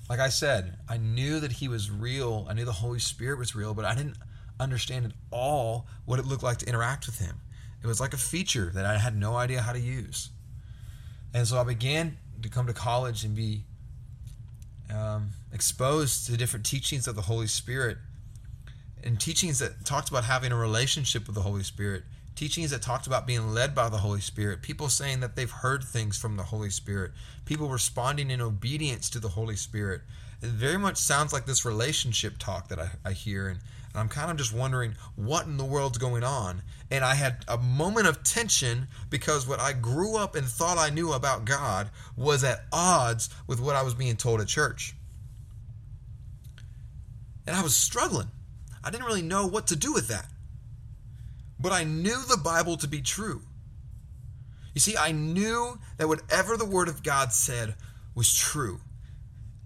Like 0.10 0.20
I 0.20 0.30
said, 0.30 0.78
I 0.88 0.98
knew 0.98 1.40
that 1.40 1.54
he 1.54 1.68
was 1.68 1.90
real. 1.90 2.46
I 2.50 2.54
knew 2.54 2.66
the 2.66 2.72
Holy 2.72 3.00
Spirit 3.00 3.40
was 3.40 3.56
real, 3.56 3.74
but 3.74 3.86
I 3.86 3.96
didn't 3.96 4.18
understand 4.60 5.06
at 5.06 5.12
all 5.32 5.88
what 6.06 6.20
it 6.20 6.25
looked 6.25 6.44
like 6.44 6.58
to 6.60 6.68
interact 6.68 7.08
with 7.08 7.20
him. 7.20 7.42
It 7.82 7.88
was 7.88 8.00
like 8.00 8.13
a 8.13 8.18
feature 8.18 8.72
that 8.75 8.86
I 8.86 8.98
had 8.98 9.16
no 9.18 9.36
idea 9.36 9.62
how 9.62 9.74
to 9.74 9.80
use. 9.80 10.30
And 11.34 11.48
so 11.48 11.60
I 11.60 11.63
began 11.63 12.18
to 12.44 12.50
come 12.50 12.68
to 12.68 12.74
college 12.74 13.24
and 13.24 13.36
be 13.36 13.64
um, 14.94 15.32
exposed 15.52 16.28
to 16.28 16.38
different 16.38 16.66
teachings 16.66 17.08
of 17.08 17.16
the 17.16 17.24
Holy 17.24 17.48
Spirit. 17.48 17.98
And 19.04 19.20
teachings 19.20 19.60
that 19.60 19.86
talked 19.86 20.10
about 20.10 20.24
having 20.24 20.52
a 20.52 20.56
relationship 20.56 21.26
with 21.28 21.36
the 21.36 21.42
Holy 21.42 21.64
Spirit, 21.64 22.04
teachings 22.36 22.72
that 22.72 22.82
talked 22.82 23.06
about 23.06 23.28
being 23.28 23.54
led 23.54 23.76
by 23.76 23.90
the 23.90 23.98
Holy 23.98 24.22
Spirit, 24.22 24.62
people 24.62 24.88
saying 24.88 25.20
that 25.20 25.36
they've 25.36 25.52
heard 25.52 25.84
things 25.84 26.18
from 26.18 26.38
the 26.38 26.44
Holy 26.44 26.70
Spirit, 26.70 27.12
people 27.46 27.68
responding 27.68 28.32
in 28.32 28.40
obedience 28.40 29.10
to 29.10 29.20
the 29.20 29.30
Holy 29.30 29.58
Spirit. 29.58 30.02
It 30.42 30.50
very 30.50 30.78
much 30.78 30.98
sounds 30.98 31.34
like 31.34 31.46
this 31.46 31.66
relationship 31.66 32.36
talk 32.38 32.70
that 32.70 32.80
I, 32.80 32.92
I 33.04 33.12
hear, 33.12 33.50
and, 33.50 33.60
and 33.94 34.02
I'm 34.02 34.10
kind 34.10 34.32
of 34.32 34.38
just 34.38 34.54
wondering 34.54 34.96
what 35.16 35.46
in 35.46 35.58
the 35.58 35.66
world's 35.66 36.00
going 36.00 36.24
on. 36.24 36.64
And 36.90 37.06
I 37.06 37.14
had 37.14 37.46
a 37.48 37.58
moment 37.58 38.08
of 38.08 38.24
tension 38.24 38.88
because 39.10 39.48
what 39.48 39.60
I 39.60 39.74
grew 39.74 40.18
up 40.18 40.36
and 40.36 40.46
thought 40.48 40.80
I 40.80 40.90
knew 40.90 41.14
about 41.14 41.46
God 41.46 41.92
was 42.18 42.44
at 42.44 42.66
odds 42.72 43.30
with 43.46 43.60
what 43.60 43.76
I 43.76 43.84
was 43.84 43.94
being 43.94 44.16
told 44.16 44.42
at 44.42 44.48
church. 44.48 44.96
And 47.46 47.56
I 47.56 47.62
was 47.62 47.76
struggling. 47.76 48.30
I 48.84 48.90
didn't 48.90 49.06
really 49.06 49.22
know 49.22 49.46
what 49.46 49.68
to 49.68 49.76
do 49.76 49.94
with 49.94 50.08
that. 50.08 50.26
But 51.60 51.72
I 51.72 51.84
knew 51.84 52.22
the 52.28 52.42
Bible 52.44 52.78
to 52.78 52.88
be 52.88 53.02
true. 53.02 53.42
You 54.74 54.82
see, 54.82 54.98
I 54.98 55.12
knew 55.12 55.78
that 55.98 56.08
whatever 56.08 56.58
the 56.58 56.66
Word 56.66 56.88
of 56.88 57.04
God 57.04 57.32
said 57.32 57.76
was 58.16 58.34
true. 58.34 58.82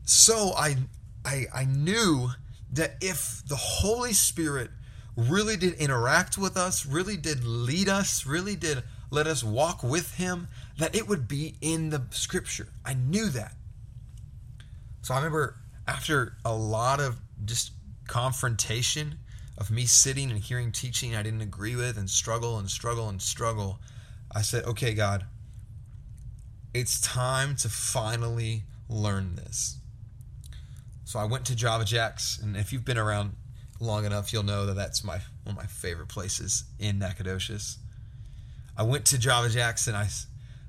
So 0.03 0.51
I, 0.55 0.75
I, 1.23 1.45
I 1.53 1.65
knew 1.65 2.29
that 2.73 2.95
if 3.01 3.43
the 3.47 3.55
Holy 3.55 4.13
Spirit 4.13 4.69
really 5.15 5.57
did 5.57 5.73
interact 5.75 6.37
with 6.37 6.57
us, 6.57 6.85
really 6.85 7.17
did 7.17 7.43
lead 7.43 7.89
us, 7.89 8.25
really 8.25 8.55
did 8.55 8.83
let 9.09 9.25
us 9.25 9.43
walk 9.43 9.83
with 9.83 10.15
Him, 10.15 10.47
that 10.77 10.95
it 10.95 11.07
would 11.07 11.27
be 11.27 11.55
in 11.61 11.89
the 11.89 12.03
Scripture. 12.11 12.67
I 12.85 12.93
knew 12.93 13.29
that. 13.29 13.53
So 15.01 15.13
I 15.13 15.17
remember 15.17 15.55
after 15.87 16.35
a 16.43 16.53
lot 16.53 16.99
of 16.99 17.17
just 17.45 17.71
confrontation 18.07 19.15
of 19.57 19.71
me 19.71 19.85
sitting 19.85 20.29
and 20.29 20.39
hearing 20.39 20.71
teaching 20.71 21.15
I 21.15 21.23
didn't 21.23 21.41
agree 21.41 21.75
with 21.75 21.97
and 21.97 22.09
struggle 22.09 22.59
and 22.59 22.69
struggle 22.69 23.09
and 23.09 23.21
struggle, 23.21 23.79
I 24.31 24.41
said, 24.41 24.65
okay, 24.65 24.93
God, 24.93 25.25
it's 26.73 26.99
time 27.01 27.55
to 27.57 27.69
finally 27.69 28.63
learn 28.89 29.35
this. 29.35 29.77
So 31.07 31.19
I 31.19 31.23
went 31.23 31.45
to 31.45 31.55
Java 31.55 31.85
Jacks, 31.85 32.37
and 32.43 32.57
if 32.57 32.73
you've 32.73 32.83
been 32.83 32.97
around 32.97 33.31
long 33.79 34.03
enough, 34.03 34.33
you'll 34.33 34.43
know 34.43 34.65
that 34.65 34.75
that's 34.75 35.05
my 35.05 35.19
one 35.43 35.55
of 35.55 35.55
my 35.55 35.65
favorite 35.65 36.09
places 36.09 36.65
in 36.79 36.99
Nacogdoches. 36.99 37.77
I 38.77 38.83
went 38.83 39.05
to 39.05 39.17
Java 39.17 39.47
Jacks 39.47 39.87
and 39.87 39.95
I 39.95 40.09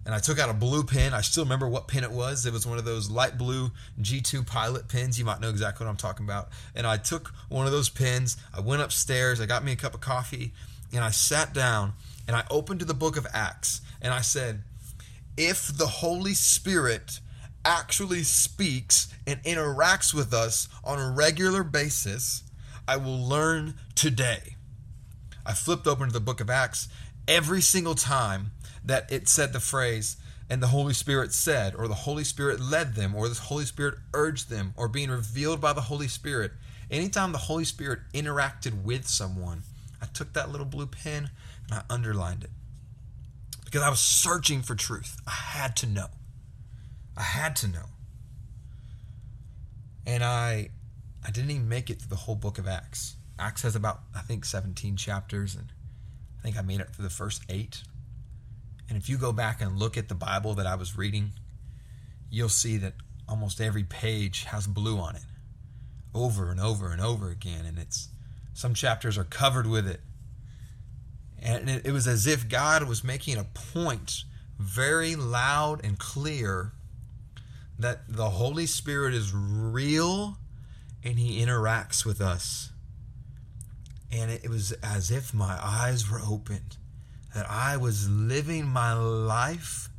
and 0.07 0.15
I 0.15 0.21
took 0.21 0.39
out 0.39 0.49
a 0.49 0.55
blue 0.55 0.85
pen. 0.85 1.13
I 1.13 1.23
still 1.23 1.43
remember 1.43 1.69
what 1.69 1.89
pen 1.89 2.05
it 2.05 2.13
was. 2.13 2.47
It 2.47 2.53
was 2.53 2.69
one 2.69 2.79
of 2.79 2.85
those 2.85 3.11
light 3.11 3.37
blue 3.37 3.73
G2 4.01 4.47
pilot 4.47 4.87
pens. 4.87 5.19
You 5.19 5.25
might 5.25 5.41
know 5.41 5.51
exactly 5.51 5.85
what 5.85 5.91
I'm 5.91 5.97
talking 5.97 6.25
about. 6.25 6.51
And 6.73 6.87
I 6.87 6.99
took 6.99 7.33
one 7.49 7.67
of 7.67 7.73
those 7.73 7.89
pens. 7.89 8.37
I 8.57 8.61
went 8.61 8.81
upstairs. 8.81 9.41
I 9.41 9.47
got 9.47 9.65
me 9.65 9.73
a 9.73 9.77
cup 9.77 9.93
of 9.93 10.01
coffee 10.01 10.53
and 10.93 11.03
I 11.03 11.11
sat 11.11 11.53
down 11.53 11.95
and 12.29 12.37
I 12.37 12.45
opened 12.49 12.79
to 12.79 12.87
the 12.87 12.95
book 12.95 13.17
of 13.17 13.27
Acts 13.35 13.81
and 14.01 14.15
I 14.15 14.21
said, 14.21 14.63
If 15.37 15.77
the 15.77 15.89
Holy 15.89 16.35
Spirit 16.35 17.19
actually 17.65 18.23
speaks 18.23 19.13
and 19.29 19.43
interacts 19.43 20.15
with 20.15 20.33
us 20.33 20.69
on 20.83 20.99
a 20.99 21.11
regular 21.11 21.63
basis, 21.63 22.45
I 22.89 22.97
will 22.97 23.19
learn 23.19 23.75
today. 23.95 24.57
I 25.45 25.53
flipped 25.53 25.87
open 25.87 26.07
to 26.07 26.13
the 26.15 26.19
book 26.19 26.41
of 26.41 26.49
Acts 26.49 26.89
every 27.29 27.61
single 27.61 27.95
time 27.95 28.53
that 28.83 29.13
it 29.13 29.29
said 29.29 29.53
the 29.53 29.61
phrase, 29.61 30.17
and 30.49 30.63
the 30.63 30.69
Holy 30.69 30.95
Spirit 30.95 31.35
said, 31.35 31.75
or 31.75 31.89
the 31.89 31.95
Holy 31.95 32.25
Spirit 32.25 32.59
led 32.59 32.95
them, 32.95 33.15
or 33.15 33.29
the 33.29 33.35
Holy 33.35 33.67
Spirit 33.67 33.97
urged 34.15 34.49
them, 34.49 34.73
or 34.79 34.89
being 34.89 35.11
revealed 35.11 35.61
by 35.61 35.75
the 35.75 35.83
Holy 35.83 36.09
Spirit. 36.09 36.53
Anytime 36.91 37.33
the 37.33 37.39
Holy 37.39 37.65
Spirit 37.65 38.01
interacted 38.15 38.83
with 38.83 39.07
someone, 39.07 39.63
I 40.01 40.07
took 40.07 40.33
that 40.33 40.51
little 40.51 40.65
blue 40.65 40.87
pen 40.87 41.29
and 41.71 41.75
I 41.75 41.83
underlined 41.93 42.45
it. 42.45 42.51
Because 43.67 43.83
I 43.83 43.91
was 43.91 44.01
searching 44.01 44.63
for 44.63 44.75
truth. 44.75 45.21
I 45.27 45.33
had 45.33 45.77
to 45.77 45.87
know. 45.87 46.07
I 47.15 47.23
had 47.25 47.55
to 47.57 47.69
know. 47.69 47.85
And 50.09 50.25
I 50.25 50.71
I 51.23 51.31
didn't 51.31 51.51
even 51.51 51.69
make 51.69 51.91
it 51.91 52.01
through 52.01 52.09
the 52.09 52.17
whole 52.17 52.35
book 52.35 52.57
of 52.57 52.67
Acts. 52.67 53.17
Acts 53.39 53.63
has 53.63 53.77
about, 53.77 54.01
I 54.17 54.21
think, 54.21 54.47
17 54.47 54.97
chapters, 54.97 55.55
and 55.55 55.71
I 56.39 56.43
think 56.43 56.57
I 56.57 56.63
made 56.63 56.81
it 56.81 56.89
through 56.91 57.05
the 57.05 57.11
first 57.11 57.43
eight. 57.51 57.83
And 58.89 58.97
if 58.97 59.11
you 59.11 59.19
go 59.19 59.33
back 59.33 59.61
and 59.61 59.79
look 59.79 59.99
at 59.99 60.09
the 60.09 60.15
Bible 60.15 60.55
that 60.55 60.67
I 60.67 60.77
was 60.77 60.97
reading, 60.97 61.33
you'll 62.31 62.49
see 62.49 62.79
that 62.79 62.95
almost 63.29 63.61
every 63.61 63.85
page 63.85 64.45
has 64.45 64.67
blue 64.67 64.99
on 64.99 65.15
it 65.15 65.25
over 66.15 66.51
and 66.51 66.59
over 66.59 66.91
and 66.91 67.03
over 67.03 67.29
again. 67.29 67.67
And 67.67 67.79
it's 67.79 68.09
some 68.55 68.73
chapters 68.73 69.19
are 69.19 69.25
covered 69.25 69.67
with 69.67 69.87
it. 69.87 70.01
And 71.41 71.69
it, 71.69 71.87
it 71.87 71.93
was 71.93 72.09
as 72.09 72.27
if 72.27 72.49
God 72.49 72.89
was 72.89 73.05
making 73.05 73.37
a 73.37 73.45
point 73.45 74.25
very 74.59 75.17
loud 75.17 75.85
and 75.85 75.99
clear 75.99 76.73
that 77.79 78.03
the 78.09 78.31
Holy 78.31 78.67
Spirit 78.67 79.15
is 79.15 79.33
real 79.35 80.39
and 81.05 81.19
he 81.19 81.45
interacts 81.45 82.05
with 82.05 82.21
us. 82.21 82.71
And 84.11 84.31
it 84.31 84.49
was 84.49 84.73
as 84.83 85.11
if 85.11 85.33
my 85.33 85.59
eyes 85.63 86.11
were 86.11 86.21
opened 86.21 86.77
that 87.35 87.49
I 87.49 87.77
was 87.77 88.09
living 88.09 88.67
my 88.67 88.95
life 88.95 89.91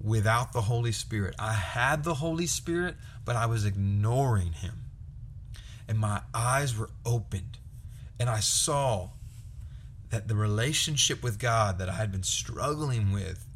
without 0.00 0.52
the 0.52 0.62
Holy 0.62 0.92
Spirit. 0.92 1.34
I 1.38 1.52
had 1.52 2.04
the 2.04 2.14
Holy 2.14 2.46
Spirit, 2.46 2.96
but 3.24 3.36
I 3.36 3.46
was 3.46 3.64
ignoring 3.64 4.52
him. 4.52 4.74
And 5.88 5.98
my 5.98 6.20
eyes 6.34 6.76
were 6.76 6.90
opened, 7.06 7.58
and 8.20 8.28
I 8.28 8.40
saw 8.40 9.10
that 10.10 10.28
the 10.28 10.36
relationship 10.36 11.22
with 11.22 11.38
God 11.38 11.78
that 11.78 11.88
I 11.88 11.94
had 11.94 12.12
been 12.12 12.22
struggling 12.22 13.12
with 13.12 13.47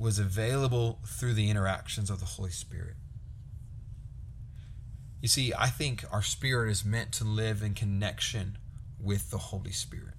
was 0.00 0.18
available 0.18 0.98
through 1.06 1.34
the 1.34 1.50
interactions 1.50 2.08
of 2.08 2.20
the 2.20 2.26
Holy 2.26 2.50
Spirit. 2.50 2.96
You 5.20 5.28
see, 5.28 5.52
I 5.56 5.66
think 5.66 6.04
our 6.10 6.22
spirit 6.22 6.70
is 6.70 6.86
meant 6.86 7.12
to 7.12 7.24
live 7.24 7.62
in 7.62 7.74
connection 7.74 8.56
with 8.98 9.30
the 9.30 9.36
Holy 9.36 9.72
Spirit. 9.72 10.14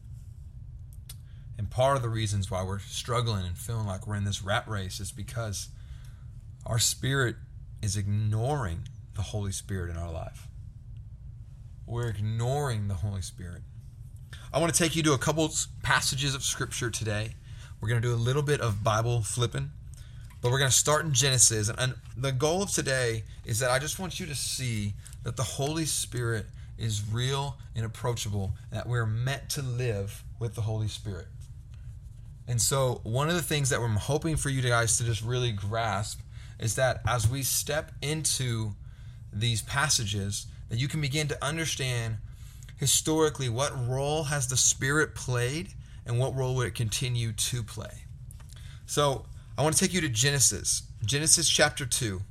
And 1.57 1.71
part 1.71 1.97
of 1.97 2.03
the 2.03 2.09
reasons 2.09 2.51
why 2.51 2.63
we're 2.63 2.77
struggling 2.77 3.43
and 3.43 3.57
feeling 3.57 3.87
like 3.87 4.05
we're 4.05 4.15
in 4.15 4.23
this 4.23 4.43
rat 4.43 4.67
race 4.67 4.99
is 4.99 5.11
because 5.11 5.69
our 6.63 6.77
spirit 6.77 7.37
is 7.81 7.97
ignoring 7.97 8.87
the 9.15 9.23
Holy 9.23 9.51
Spirit 9.51 9.89
in 9.89 9.97
our 9.97 10.11
life. 10.11 10.47
We're 11.87 12.09
ignoring 12.09 12.87
the 12.87 12.93
Holy 12.93 13.23
Spirit. 13.23 13.63
I 14.53 14.59
want 14.59 14.71
to 14.71 14.77
take 14.77 14.95
you 14.95 15.01
to 15.03 15.13
a 15.13 15.17
couple 15.17 15.51
passages 15.81 16.35
of 16.35 16.43
Scripture 16.43 16.91
today. 16.91 17.35
We're 17.81 17.89
going 17.89 18.01
to 18.01 18.07
do 18.07 18.13
a 18.13 18.15
little 18.15 18.43
bit 18.43 18.61
of 18.61 18.83
Bible 18.83 19.23
flipping, 19.23 19.71
but 20.39 20.51
we're 20.51 20.59
going 20.59 20.69
to 20.69 20.77
start 20.77 21.03
in 21.03 21.13
Genesis. 21.13 21.67
And 21.75 21.95
the 22.15 22.31
goal 22.31 22.61
of 22.61 22.69
today 22.69 23.23
is 23.43 23.57
that 23.59 23.71
I 23.71 23.79
just 23.79 23.97
want 23.97 24.19
you 24.19 24.27
to 24.27 24.35
see 24.35 24.93
that 25.23 25.35
the 25.35 25.43
Holy 25.43 25.85
Spirit 25.85 26.45
is 26.77 27.03
real 27.11 27.57
and 27.75 27.83
approachable, 27.83 28.53
and 28.69 28.79
that 28.79 28.87
we're 28.87 29.07
meant 29.07 29.49
to 29.51 29.63
live 29.63 30.23
with 30.39 30.53
the 30.53 30.61
Holy 30.61 30.87
Spirit. 30.87 31.25
And 32.47 32.61
so, 32.61 33.01
one 33.03 33.29
of 33.29 33.35
the 33.35 33.41
things 33.41 33.69
that 33.69 33.79
I'm 33.79 33.95
hoping 33.95 34.35
for 34.35 34.49
you 34.49 34.61
guys 34.61 34.97
to 34.97 35.03
just 35.03 35.23
really 35.23 35.51
grasp 35.51 36.19
is 36.59 36.75
that 36.75 37.01
as 37.07 37.27
we 37.27 37.41
step 37.41 37.91
into 38.01 38.73
these 39.33 39.63
passages, 39.63 40.45
that 40.69 40.77
you 40.77 40.87
can 40.87 41.01
begin 41.01 41.27
to 41.29 41.43
understand 41.43 42.17
historically 42.77 43.49
what 43.49 43.73
role 43.87 44.25
has 44.25 44.47
the 44.47 44.57
Spirit 44.57 45.15
played 45.15 45.69
and 46.05 46.19
what 46.19 46.35
role 46.35 46.55
would 46.55 46.67
it 46.67 46.75
continue 46.75 47.31
to 47.31 47.63
play. 47.63 48.05
So, 48.85 49.25
I 49.57 49.63
want 49.63 49.75
to 49.75 49.83
take 49.83 49.93
you 49.93 50.01
to 50.01 50.09
Genesis, 50.09 50.83
Genesis 51.05 51.47
chapter 51.47 51.85
2. 51.85 52.21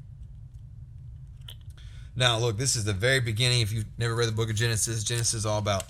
Now, 2.16 2.38
look, 2.38 2.58
this 2.58 2.76
is 2.76 2.84
the 2.84 2.92
very 2.92 3.20
beginning. 3.20 3.60
If 3.60 3.72
you've 3.72 3.86
never 3.98 4.14
read 4.14 4.28
the 4.28 4.32
book 4.32 4.50
of 4.50 4.56
Genesis, 4.56 5.04
Genesis 5.04 5.34
is 5.34 5.46
all 5.46 5.58
about 5.58 5.84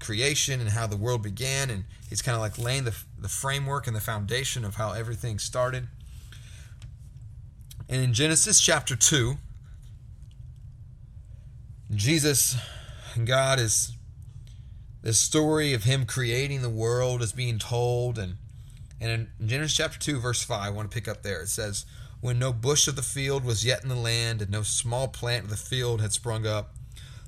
creation 0.00 0.60
and 0.60 0.70
how 0.70 0.86
the 0.86 0.96
world 0.96 1.22
began, 1.22 1.70
and 1.70 1.84
he's 2.08 2.22
kind 2.22 2.34
of 2.34 2.40
like 2.40 2.58
laying 2.58 2.84
the, 2.84 2.96
the 3.18 3.28
framework 3.28 3.86
and 3.86 3.94
the 3.94 4.00
foundation 4.00 4.64
of 4.64 4.76
how 4.76 4.92
everything 4.92 5.38
started. 5.38 5.88
And 7.88 8.02
in 8.02 8.14
Genesis 8.14 8.60
chapter 8.60 8.96
2, 8.96 9.36
Jesus, 11.94 12.56
God 13.24 13.60
is 13.60 13.92
the 15.06 15.12
story 15.12 15.72
of 15.72 15.84
him 15.84 16.04
creating 16.04 16.62
the 16.62 16.68
world 16.68 17.22
is 17.22 17.30
being 17.30 17.60
told. 17.60 18.18
And 18.18 18.38
and 19.00 19.28
in 19.38 19.48
Genesis 19.48 19.76
chapter 19.76 20.00
2 20.00 20.18
verse 20.18 20.42
5 20.42 20.60
I 20.60 20.70
want 20.70 20.90
to 20.90 20.94
pick 20.94 21.06
up 21.06 21.22
there. 21.22 21.42
It 21.42 21.48
says 21.48 21.86
when 22.20 22.40
no 22.40 22.52
bush 22.52 22.88
of 22.88 22.96
the 22.96 23.02
field 23.02 23.44
was 23.44 23.64
yet 23.64 23.84
in 23.84 23.88
the 23.88 23.94
land 23.94 24.42
and 24.42 24.50
no 24.50 24.64
small 24.64 25.06
plant 25.06 25.44
of 25.44 25.50
the 25.50 25.56
field 25.56 26.00
had 26.00 26.12
sprung 26.12 26.44
up 26.44 26.74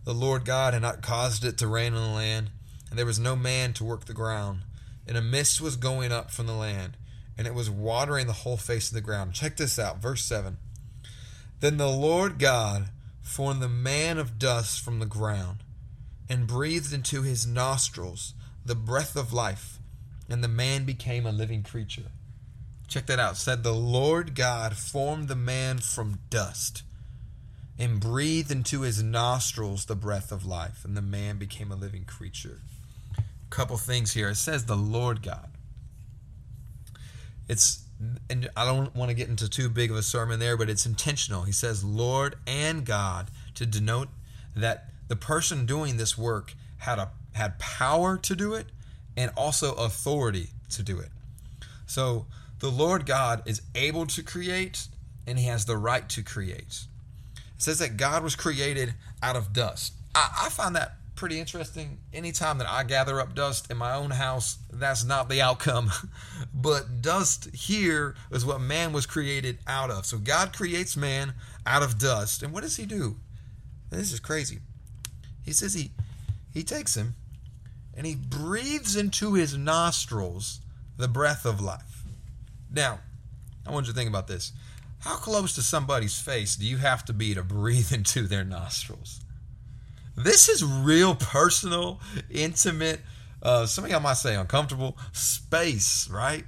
the 0.05 0.13
Lord 0.13 0.45
God 0.45 0.73
had 0.73 0.83
not 0.83 1.03
caused 1.03 1.45
it 1.45 1.57
to 1.59 1.69
rain 1.69 1.95
on 1.95 2.03
the 2.03 2.17
land 2.17 2.51
and 2.91 2.99
there 2.99 3.07
was 3.07 3.21
no 3.21 3.37
man 3.37 3.73
to 3.75 3.85
work 3.85 4.07
the 4.07 4.13
ground. 4.13 4.63
And 5.07 5.17
a 5.17 5.23
mist 5.23 5.61
was 5.61 5.77
going 5.77 6.11
up 6.11 6.33
from 6.33 6.49
the 6.49 6.55
land 6.55 6.97
and 7.37 7.47
it 7.47 7.55
was 7.55 7.71
watering 7.71 8.27
the 8.27 8.33
whole 8.33 8.57
face 8.57 8.89
of 8.89 8.95
the 8.95 9.01
ground. 9.01 9.35
Check 9.35 9.57
this 9.57 9.79
out 9.79 10.03
verse 10.03 10.25
7 10.25 10.57
then 11.61 11.77
the 11.77 11.87
Lord 11.87 12.41
God 12.41 12.89
formed 13.23 13.63
the 13.63 13.69
man 13.69 14.19
of 14.19 14.37
dust 14.37 14.81
from 14.81 14.99
the 14.99 15.07
ground 15.07 15.59
and 16.29 16.47
breathed 16.47 16.93
into 16.93 17.23
his 17.23 17.47
nostrils 17.47 18.35
the 18.65 18.75
breath 18.75 19.17
of 19.17 19.33
life, 19.33 19.79
and 20.29 20.45
the 20.45 20.49
man 20.49 20.85
became 20.85 21.27
a 21.27 21.33
living 21.33 21.63
creature. 21.63 22.11
Check 22.87 23.07
that 23.07 23.19
out. 23.19 23.33
It 23.33 23.37
said 23.37 23.63
the 23.63 23.75
Lord 23.75 24.35
God 24.35 24.77
formed 24.77 25.29
the 25.29 25.37
man 25.37 25.79
from 25.79 26.21
dust 26.31 26.83
and 27.79 28.01
breathed 28.01 28.51
into 28.51 28.81
his 28.81 29.03
nostrils 29.03 29.85
the 29.85 29.95
breath 29.95 30.33
of 30.33 30.45
life, 30.45 30.85
and 30.85 30.97
the 30.97 31.03
man 31.03 31.39
became 31.39 31.71
a 31.71 31.77
living 31.77 32.05
creature. 32.05 32.61
A 33.17 33.23
couple 33.51 33.77
things 33.77 34.15
here. 34.15 34.31
It 34.31 34.37
says 34.37 34.65
the 34.65 34.77
Lord 34.77 35.23
God. 35.23 35.49
It's 37.49 37.85
and 38.31 38.49
I 38.57 38.65
don't 38.65 38.95
want 38.95 39.11
to 39.11 39.15
get 39.15 39.29
into 39.29 39.49
too 39.49 39.69
big 39.69 39.91
of 39.91 39.97
a 39.97 40.03
sermon 40.03 40.39
there, 40.39 40.57
but 40.57 40.71
it's 40.71 40.87
intentional. 40.87 41.43
He 41.43 41.53
says 41.53 41.83
Lord 41.83 42.37
and 42.47 42.85
God 42.85 43.31
to 43.55 43.67
denote 43.67 44.09
that 44.55 44.91
the 45.09 45.17
person 45.17 45.67
doing 45.67 45.97
this 45.97 46.17
work 46.17 46.55
had 46.79 46.99
a 46.99 47.11
had 47.33 47.59
power 47.59 48.17
to 48.17 48.35
do 48.35 48.55
it 48.55 48.67
and 49.17 49.31
also 49.37 49.75
authority 49.75 50.51
to 50.71 50.83
do 50.83 50.99
it. 50.99 51.11
So 51.87 52.27
the 52.61 52.71
Lord 52.71 53.07
God 53.07 53.43
is 53.47 53.63
able 53.75 54.07
to 54.07 54.23
create 54.23 54.89
and 55.27 55.39
he 55.39 55.47
has 55.47 55.65
the 55.65 55.77
right 55.77 56.09
to 56.11 56.23
create. 56.23 56.85
It 57.37 57.63
says 57.63 57.79
that 57.79 57.97
God 57.97 58.23
was 58.23 58.37
created 58.37 58.95
out 59.23 59.37
of 59.37 59.53
dust. 59.53 59.95
I, 60.15 60.47
I 60.47 60.49
find 60.49 60.75
that 60.77 60.95
pretty 61.15 61.41
interesting. 61.41 61.99
Anytime 62.13 62.59
that 62.59 62.69
I 62.69 62.85
gather 62.85 63.21
up 63.21 63.35
dust 63.35 63.71
in 63.71 63.77
my 63.77 63.95
own 63.95 64.11
house, 64.11 64.59
that's 64.73 65.05
not 65.05 65.29
the 65.29 65.43
outcome. 65.43 65.91
but 66.55 67.03
dust 67.03 67.55
here 67.55 68.15
is 68.31 68.47
what 68.47 68.61
man 68.61 68.93
was 68.93 69.05
created 69.05 69.59
out 69.67 69.91
of. 69.91 70.07
So 70.07 70.19
God 70.19 70.57
creates 70.57 70.97
man 70.97 71.35
out 71.67 71.83
of 71.83 71.99
dust. 71.99 72.43
And 72.43 72.53
what 72.53 72.63
does 72.63 72.77
he 72.77 72.87
do? 72.87 73.17
This 73.91 74.13
is 74.13 74.21
crazy. 74.21 74.61
He 75.49 75.55
says 75.55 75.73
he 75.73 75.93
he 76.53 76.63
takes 76.63 76.95
him 76.95 77.15
and 77.97 78.07
he 78.07 78.15
breathes 78.15 78.97
into 78.97 79.33
his 79.33 79.57
nostrils 79.57 80.61
the 80.99 81.09
breath 81.09 81.47
of 81.47 81.59
life. 81.59 82.05
Now, 82.71 82.99
I 83.67 83.71
want 83.71 83.87
you 83.87 83.95
to 83.95 83.99
think 83.99 84.11
about 84.11 84.27
this. 84.27 84.53
How 84.99 85.17
close 85.17 85.55
to 85.55 85.63
somebody's 85.63 86.21
face 86.21 86.55
do 86.55 86.67
you 86.67 86.77
have 86.77 87.03
to 87.07 87.15
be 87.15 87.33
to 87.33 87.43
breathe 87.43 87.93
into 87.95 88.27
their 88.27 88.45
nostrils? 88.45 89.21
This 90.15 90.51
is 90.51 90.63
real 90.63 91.15
personal, 91.15 91.99
intimate, 92.31 93.01
uh, 93.43 93.65
some 93.65 93.85
of 93.85 93.91
y'all 93.91 94.01
might 94.01 94.19
say 94.19 94.35
uncomfortable 94.35 94.99
space, 95.13 96.11
right? 96.11 96.45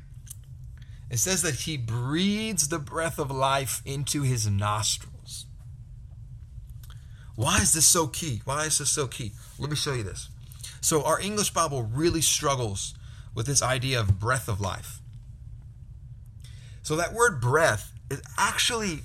It 1.08 1.20
says 1.20 1.40
that 1.40 1.54
he 1.54 1.78
breathes 1.78 2.68
the 2.68 2.78
breath 2.78 3.18
of 3.18 3.30
life 3.30 3.80
into 3.86 4.22
his 4.22 4.46
nostrils. 4.46 5.09
Why 7.40 7.56
is 7.56 7.72
this 7.72 7.86
so 7.86 8.06
key? 8.06 8.42
Why 8.44 8.66
is 8.66 8.76
this 8.76 8.90
so 8.90 9.06
key? 9.06 9.32
Let 9.58 9.70
me 9.70 9.76
show 9.76 9.94
you 9.94 10.02
this. 10.02 10.28
So, 10.82 11.02
our 11.04 11.18
English 11.18 11.54
Bible 11.54 11.84
really 11.84 12.20
struggles 12.20 12.92
with 13.34 13.46
this 13.46 13.62
idea 13.62 13.98
of 13.98 14.20
breath 14.20 14.46
of 14.46 14.60
life. 14.60 15.00
So, 16.82 16.96
that 16.96 17.14
word 17.14 17.40
breath 17.40 17.94
is 18.10 18.20
actually, 18.36 19.04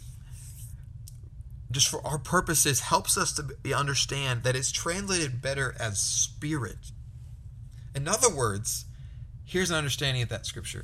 just 1.71 1.87
for 1.87 2.05
our 2.05 2.17
purposes, 2.17 2.81
helps 2.81 3.17
us 3.17 3.31
to 3.31 3.73
understand 3.73 4.43
that 4.43 4.53
it's 4.53 4.69
translated 4.69 5.41
better 5.41 5.73
as 5.79 6.01
spirit. 6.01 6.91
In 7.95 8.05
other 8.05 8.29
words, 8.29 8.83
here's 9.45 9.71
an 9.71 9.77
understanding 9.77 10.23
of 10.23 10.27
that 10.27 10.45
scripture 10.45 10.83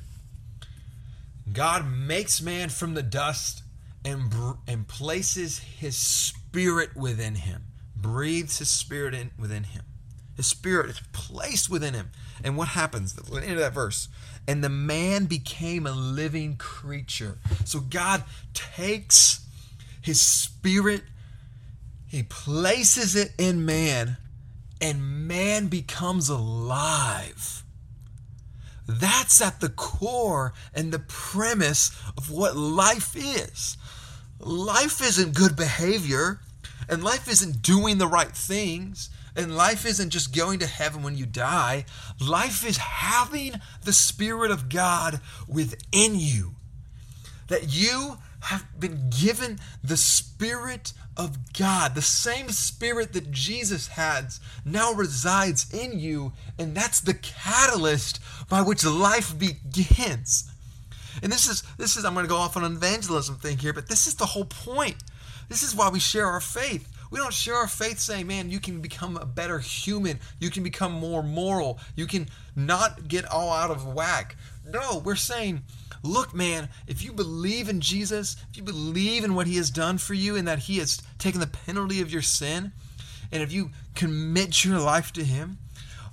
God 1.51 1.85
makes 1.85 2.41
man 2.41 2.69
from 2.69 2.93
the 2.93 3.03
dust 3.03 3.60
and, 4.03 4.33
and 4.67 4.87
places 4.87 5.59
his 5.59 5.95
spirit 5.95 6.95
within 6.95 7.35
him, 7.35 7.63
breathes 7.95 8.59
his 8.59 8.69
spirit 8.69 9.13
in 9.13 9.31
within 9.37 9.63
him. 9.63 9.83
His 10.35 10.47
spirit 10.47 10.89
is 10.89 11.01
placed 11.13 11.69
within 11.69 11.93
him. 11.93 12.09
And 12.43 12.57
what 12.57 12.69
happens? 12.69 13.13
The 13.13 13.35
end 13.35 13.53
of 13.53 13.59
that 13.59 13.73
verse. 13.73 14.07
And 14.47 14.63
the 14.63 14.69
man 14.69 15.25
became 15.25 15.85
a 15.85 15.91
living 15.91 16.55
creature. 16.57 17.37
So 17.65 17.79
God 17.79 18.23
takes 18.53 19.45
his 20.01 20.19
spirit, 20.19 21.03
he 22.07 22.23
places 22.23 23.15
it 23.15 23.33
in 23.37 23.65
man, 23.65 24.17
and 24.81 25.27
man 25.27 25.67
becomes 25.67 26.27
alive. 26.27 27.60
That's 28.99 29.41
at 29.41 29.59
the 29.59 29.69
core 29.69 30.53
and 30.73 30.91
the 30.91 30.99
premise 30.99 31.91
of 32.17 32.29
what 32.29 32.55
life 32.55 33.15
is 33.15 33.77
life 34.43 35.01
isn't 35.01 35.35
good 35.35 35.55
behavior, 35.55 36.39
and 36.89 37.03
life 37.03 37.27
isn't 37.27 37.61
doing 37.61 37.97
the 37.97 38.07
right 38.07 38.31
things, 38.31 39.09
and 39.35 39.55
life 39.55 39.85
isn't 39.85 40.09
just 40.09 40.35
going 40.35 40.59
to 40.59 40.67
heaven 40.67 41.03
when 41.03 41.15
you 41.15 41.25
die. 41.25 41.85
Life 42.19 42.65
is 42.65 42.77
having 42.77 43.53
the 43.83 43.93
Spirit 43.93 44.51
of 44.51 44.69
God 44.69 45.21
within 45.47 46.15
you. 46.15 46.55
That 47.47 47.73
you 47.73 48.17
have 48.41 48.65
been 48.79 49.09
given 49.09 49.59
the 49.83 49.97
Spirit 49.97 50.93
of 51.15 51.53
God. 51.53 51.95
The 51.95 52.01
same 52.01 52.49
Spirit 52.49 53.13
that 53.13 53.31
Jesus 53.31 53.87
has 53.89 54.39
now 54.65 54.93
resides 54.93 55.71
in 55.73 55.99
you, 55.99 56.33
and 56.57 56.75
that's 56.75 56.99
the 56.99 57.13
catalyst 57.13 58.19
by 58.49 58.61
which 58.61 58.85
life 58.85 59.37
begins. 59.37 60.49
And 61.21 61.31
this 61.31 61.47
is 61.47 61.63
this 61.77 61.97
is 61.97 62.05
I'm 62.05 62.13
going 62.13 62.25
to 62.25 62.29
go 62.29 62.37
off 62.37 62.57
on 62.57 62.63
an 62.63 62.73
evangelism 62.73 63.35
thing 63.35 63.57
here, 63.57 63.73
but 63.73 63.87
this 63.87 64.07
is 64.07 64.15
the 64.15 64.25
whole 64.25 64.45
point. 64.45 64.95
This 65.49 65.63
is 65.63 65.75
why 65.75 65.89
we 65.89 65.99
share 65.99 66.27
our 66.27 66.41
faith. 66.41 66.87
We 67.11 67.19
don't 67.19 67.33
share 67.33 67.55
our 67.55 67.67
faith 67.67 67.99
saying, 67.99 68.25
man, 68.27 68.49
you 68.49 68.61
can 68.61 68.79
become 68.79 69.17
a 69.17 69.25
better 69.25 69.59
human. 69.59 70.19
You 70.39 70.49
can 70.49 70.63
become 70.63 70.93
more 70.93 71.21
moral. 71.21 71.77
You 71.95 72.07
can 72.07 72.29
not 72.55 73.09
get 73.09 73.29
all 73.29 73.51
out 73.51 73.69
of 73.69 73.85
whack. 73.85 74.37
No, 74.65 74.99
we're 75.03 75.17
saying, 75.17 75.63
look, 76.03 76.33
man, 76.33 76.69
if 76.87 77.03
you 77.03 77.13
believe 77.13 77.69
in 77.69 77.81
Jesus, 77.81 78.35
if 78.49 78.57
you 78.57 78.63
believe 78.63 79.23
in 79.23 79.35
what 79.35 79.47
he 79.47 79.57
has 79.57 79.69
done 79.69 79.97
for 79.97 80.13
you 80.13 80.35
and 80.35 80.47
that 80.47 80.59
he 80.59 80.77
has 80.77 81.01
taken 81.19 81.39
the 81.39 81.47
penalty 81.47 82.01
of 82.01 82.11
your 82.11 82.21
sin, 82.21 82.71
and 83.31 83.41
if 83.41 83.51
you 83.51 83.71
commit 83.95 84.65
your 84.65 84.79
life 84.79 85.13
to 85.13 85.23
him, 85.23 85.57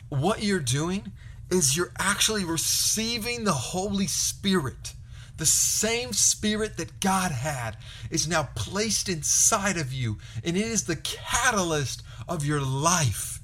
what 0.09 0.43
you're 0.43 0.61
doing 0.61 1.13
is 1.51 1.77
you're 1.77 1.93
actually 1.99 2.45
receiving 2.45 3.45
the 3.45 3.53
Holy 3.53 4.07
Spirit. 4.07 4.95
The 5.39 5.47
same 5.47 6.13
spirit 6.13 6.77
that 6.79 7.01
God 7.01 7.31
had 7.31 7.77
is 8.11 8.29
now 8.29 8.49
placed 8.55 9.09
inside 9.09 9.77
of 9.77 9.93
you, 9.93 10.19
and 10.45 10.57
it 10.57 10.67
is 10.67 10.85
the 10.85 10.97
catalyst 10.97 12.03
of 12.29 12.45
your 12.45 12.61
life. 12.61 13.41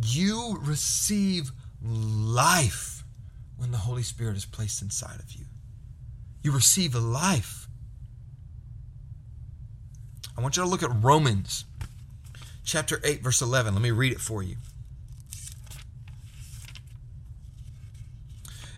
You 0.00 0.58
receive 0.60 1.52
life 1.82 2.97
when 3.58 3.70
the 3.70 3.76
Holy 3.78 4.02
Spirit 4.02 4.36
is 4.36 4.46
placed 4.46 4.80
inside 4.80 5.20
of 5.20 5.32
you. 5.32 5.44
You 6.42 6.52
receive 6.52 6.94
a 6.94 7.00
life. 7.00 7.68
I 10.36 10.40
want 10.40 10.56
you 10.56 10.62
to 10.62 10.68
look 10.68 10.82
at 10.82 10.90
Romans 11.02 11.66
chapter 12.64 13.00
8, 13.04 13.22
verse 13.22 13.42
11. 13.42 13.74
Let 13.74 13.82
me 13.82 13.90
read 13.90 14.12
it 14.12 14.20
for 14.20 14.42
you. 14.42 14.56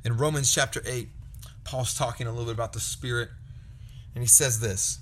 in 0.05 0.17
Romans 0.17 0.53
chapter 0.53 0.83
8, 0.87 1.09
Paul's 1.65 1.95
talking 1.95 2.27
a 2.27 2.31
little 2.31 2.47
bit 2.47 2.55
about 2.55 2.73
the 2.73 2.81
Spirit, 2.81 3.29
and 4.15 4.23
he 4.23 4.29
says 4.29 4.61
this 4.61 4.99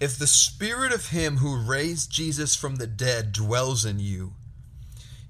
If 0.00 0.18
the 0.18 0.26
Spirit 0.26 0.92
of 0.92 1.08
Him 1.08 1.38
who 1.38 1.56
raised 1.56 2.10
Jesus 2.10 2.56
from 2.56 2.76
the 2.76 2.86
dead 2.86 3.32
dwells 3.32 3.84
in 3.84 3.98
you, 3.98 4.34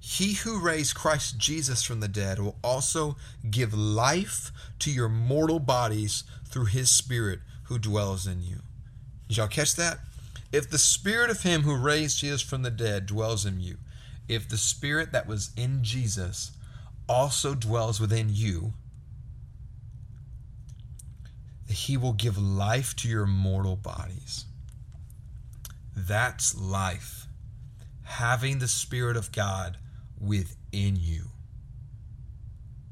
he 0.03 0.33
who 0.33 0.59
raised 0.59 0.95
Christ 0.95 1.37
Jesus 1.37 1.83
from 1.83 1.99
the 1.99 2.07
dead 2.07 2.39
will 2.39 2.57
also 2.63 3.15
give 3.49 3.73
life 3.73 4.51
to 4.79 4.91
your 4.91 5.07
mortal 5.07 5.59
bodies 5.59 6.23
through 6.45 6.65
his 6.65 6.89
Spirit 6.89 7.39
who 7.65 7.77
dwells 7.77 8.25
in 8.25 8.41
you. 8.41 8.57
Did 9.27 9.37
y'all 9.37 9.47
catch 9.47 9.75
that? 9.75 9.99
If 10.51 10.69
the 10.69 10.77
spirit 10.77 11.29
of 11.29 11.43
him 11.43 11.61
who 11.61 11.75
raised 11.77 12.19
Jesus 12.19 12.41
from 12.41 12.63
the 12.63 12.71
dead 12.71 13.05
dwells 13.05 13.45
in 13.45 13.61
you, 13.61 13.77
if 14.27 14.49
the 14.49 14.57
spirit 14.57 15.13
that 15.13 15.27
was 15.27 15.51
in 15.55 15.83
Jesus 15.83 16.51
also 17.07 17.53
dwells 17.55 18.01
within 18.01 18.27
you, 18.29 18.73
he 21.69 21.95
will 21.95 22.13
give 22.13 22.37
life 22.37 22.95
to 22.97 23.07
your 23.07 23.25
mortal 23.25 23.75
bodies. 23.75 24.45
That's 25.95 26.55
life. 26.59 27.27
Having 28.03 28.59
the 28.59 28.67
Spirit 28.67 29.15
of 29.15 29.31
God 29.31 29.77
within 30.21 30.95
you. 30.95 31.25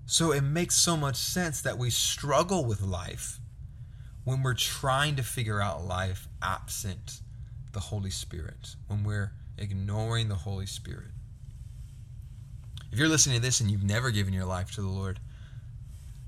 So 0.05 0.31
it 0.31 0.41
makes 0.41 0.75
so 0.75 0.97
much 0.97 1.15
sense 1.15 1.61
that 1.61 1.77
we 1.77 1.91
struggle 1.91 2.65
with 2.65 2.81
life 2.81 3.39
when 4.23 4.41
we're 4.41 4.55
trying 4.55 5.15
to 5.17 5.23
figure 5.23 5.61
out 5.61 5.85
life 5.85 6.27
absent 6.41 7.21
the 7.73 7.79
Holy 7.79 8.09
Spirit, 8.09 8.75
when 8.87 9.03
we're 9.03 9.31
ignoring 9.57 10.27
the 10.27 10.35
Holy 10.35 10.65
Spirit. 10.65 11.11
If 12.91 12.97
you're 12.97 13.07
listening 13.07 13.35
to 13.35 13.41
this 13.41 13.61
and 13.61 13.69
you've 13.69 13.83
never 13.83 14.09
given 14.09 14.33
your 14.33 14.45
life 14.45 14.71
to 14.71 14.81
the 14.81 14.87
Lord, 14.87 15.19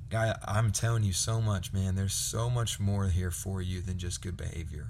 guy, 0.10 0.38
I'm 0.46 0.72
telling 0.72 1.04
you 1.04 1.14
so 1.14 1.42
much, 1.42 1.74
man. 1.74 1.96
There's 1.96 2.14
so 2.14 2.50
much 2.50 2.80
more 2.80 3.08
here 3.08 3.32
for 3.32 3.62
you 3.62 3.82
than 3.82 3.98
just 3.98 4.22
good 4.22 4.38
behavior. 4.38 4.90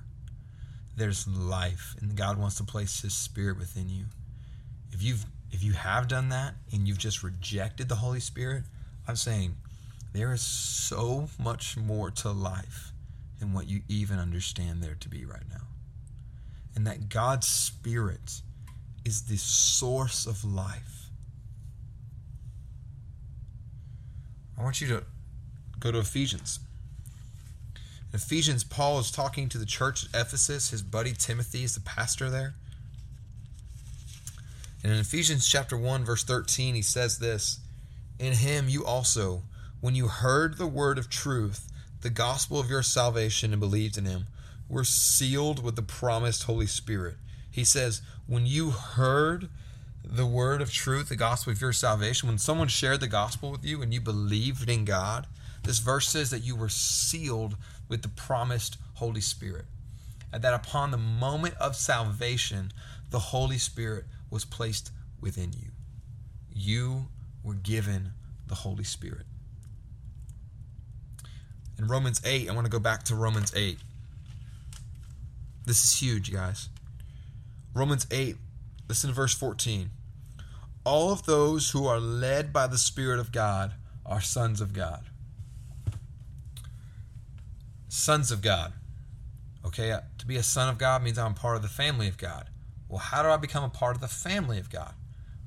There's 0.97 1.27
life, 1.27 1.95
and 2.01 2.17
God 2.17 2.37
wants 2.37 2.57
to 2.57 2.65
place 2.65 3.01
His 3.01 3.13
Spirit 3.13 3.57
within 3.57 3.87
you. 3.87 4.05
If 4.91 5.01
you've 5.01 5.25
if 5.51 5.63
you 5.63 5.73
have 5.73 6.07
done 6.07 6.29
that 6.29 6.55
and 6.71 6.87
you've 6.87 6.97
just 6.97 7.23
rejected 7.23 7.89
the 7.89 7.95
Holy 7.95 8.19
Spirit, 8.19 8.63
I'm 9.07 9.15
saying 9.15 9.55
there 10.13 10.33
is 10.33 10.41
so 10.41 11.29
much 11.39 11.77
more 11.77 12.11
to 12.11 12.31
life 12.31 12.91
than 13.39 13.53
what 13.53 13.69
you 13.69 13.81
even 13.87 14.19
understand 14.19 14.83
there 14.83 14.95
to 14.99 15.09
be 15.09 15.25
right 15.25 15.47
now. 15.49 15.67
And 16.75 16.87
that 16.87 17.09
God's 17.09 17.47
Spirit 17.47 18.41
is 19.03 19.23
the 19.23 19.37
source 19.37 20.25
of 20.25 20.43
life. 20.45 21.09
I 24.57 24.63
want 24.63 24.79
you 24.79 24.87
to 24.87 25.03
go 25.79 25.91
to 25.91 25.99
Ephesians. 25.99 26.59
In 28.13 28.17
Ephesians, 28.17 28.63
Paul 28.63 28.99
is 28.99 29.09
talking 29.09 29.49
to 29.49 29.57
the 29.57 29.65
church 29.65 30.05
at 30.13 30.21
Ephesus. 30.27 30.69
His 30.69 30.81
buddy 30.81 31.13
Timothy 31.13 31.63
is 31.63 31.73
the 31.73 31.81
pastor 31.81 32.29
there. 32.29 32.53
And 34.83 34.91
in 34.91 34.99
Ephesians 34.99 35.47
chapter 35.47 35.77
1, 35.77 36.03
verse 36.03 36.23
13, 36.23 36.73
he 36.73 36.81
says 36.81 37.19
this 37.19 37.59
In 38.19 38.33
him 38.33 38.67
you 38.67 38.83
also, 38.85 39.43
when 39.79 39.95
you 39.95 40.07
heard 40.07 40.57
the 40.57 40.67
word 40.67 40.97
of 40.97 41.09
truth, 41.09 41.71
the 42.01 42.09
gospel 42.09 42.59
of 42.59 42.69
your 42.69 42.81
salvation, 42.81 43.51
and 43.53 43.59
believed 43.59 43.97
in 43.97 44.05
him, 44.05 44.25
were 44.67 44.83
sealed 44.83 45.63
with 45.63 45.75
the 45.75 45.81
promised 45.81 46.43
Holy 46.43 46.65
Spirit. 46.65 47.17
He 47.51 47.63
says, 47.63 48.01
When 48.25 48.45
you 48.45 48.71
heard 48.71 49.49
the 50.03 50.25
word 50.25 50.61
of 50.61 50.73
truth, 50.73 51.09
the 51.09 51.15
gospel 51.15 51.53
of 51.53 51.61
your 51.61 51.73
salvation, 51.73 52.27
when 52.27 52.39
someone 52.39 52.67
shared 52.67 53.01
the 53.01 53.07
gospel 53.07 53.51
with 53.51 53.63
you 53.63 53.83
and 53.83 53.93
you 53.93 54.01
believed 54.01 54.67
in 54.67 54.85
God, 54.85 55.27
this 55.63 55.77
verse 55.77 56.07
says 56.07 56.31
that 56.31 56.43
you 56.43 56.55
were 56.55 56.69
sealed 56.69 57.55
with 57.87 58.01
the 58.01 58.09
promised 58.09 58.77
Holy 58.95 59.21
Spirit. 59.21 59.65
And 60.33 60.41
that 60.43 60.53
upon 60.55 60.89
the 60.89 60.97
moment 60.97 61.55
of 61.59 61.75
salvation, 61.75 62.71
the 63.11 63.19
Holy 63.19 63.57
Spirit 63.57 64.05
was 64.31 64.45
placed 64.45 64.91
within 65.19 65.53
you. 65.53 65.69
You 66.51 67.07
were 67.43 67.53
given 67.53 68.13
the 68.47 68.55
Holy 68.55 68.83
Spirit. 68.83 69.25
In 71.77 71.87
Romans 71.87 72.21
8, 72.23 72.49
I 72.49 72.53
want 72.53 72.65
to 72.65 72.71
go 72.71 72.79
back 72.79 73.03
to 73.03 73.15
Romans 73.15 73.53
8. 73.55 73.77
This 75.65 75.83
is 75.83 76.01
huge, 76.01 76.31
guys. 76.31 76.69
Romans 77.73 78.07
8, 78.11 78.35
listen 78.87 79.09
to 79.09 79.15
verse 79.15 79.33
14. 79.33 79.89
All 80.83 81.11
of 81.11 81.25
those 81.25 81.71
who 81.71 81.85
are 81.85 81.99
led 81.99 82.51
by 82.51 82.67
the 82.67 82.77
Spirit 82.77 83.19
of 83.19 83.31
God 83.31 83.73
are 84.05 84.21
sons 84.21 84.61
of 84.61 84.73
God. 84.73 85.03
Sons 87.87 88.31
of 88.31 88.41
God. 88.41 88.73
Okay, 89.65 89.91
uh, 89.91 90.01
to 90.17 90.25
be 90.25 90.37
a 90.37 90.43
son 90.43 90.69
of 90.69 90.77
God 90.77 91.03
means 91.03 91.17
I'm 91.17 91.33
part 91.33 91.55
of 91.55 91.61
the 91.61 91.67
family 91.67 92.07
of 92.07 92.17
God. 92.17 92.50
Well, 92.91 92.99
how 92.99 93.23
do 93.23 93.29
I 93.29 93.37
become 93.37 93.63
a 93.63 93.69
part 93.69 93.95
of 93.95 94.01
the 94.01 94.09
family 94.09 94.59
of 94.59 94.69
God? 94.69 94.93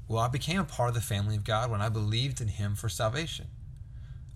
Well, 0.08 0.22
I 0.22 0.28
became 0.28 0.60
a 0.60 0.64
part 0.64 0.88
of 0.88 0.94
the 0.94 1.02
family 1.02 1.36
of 1.36 1.44
God 1.44 1.70
when 1.70 1.82
I 1.82 1.90
believed 1.90 2.40
in 2.40 2.48
Him 2.48 2.74
for 2.74 2.88
salvation. 2.88 3.48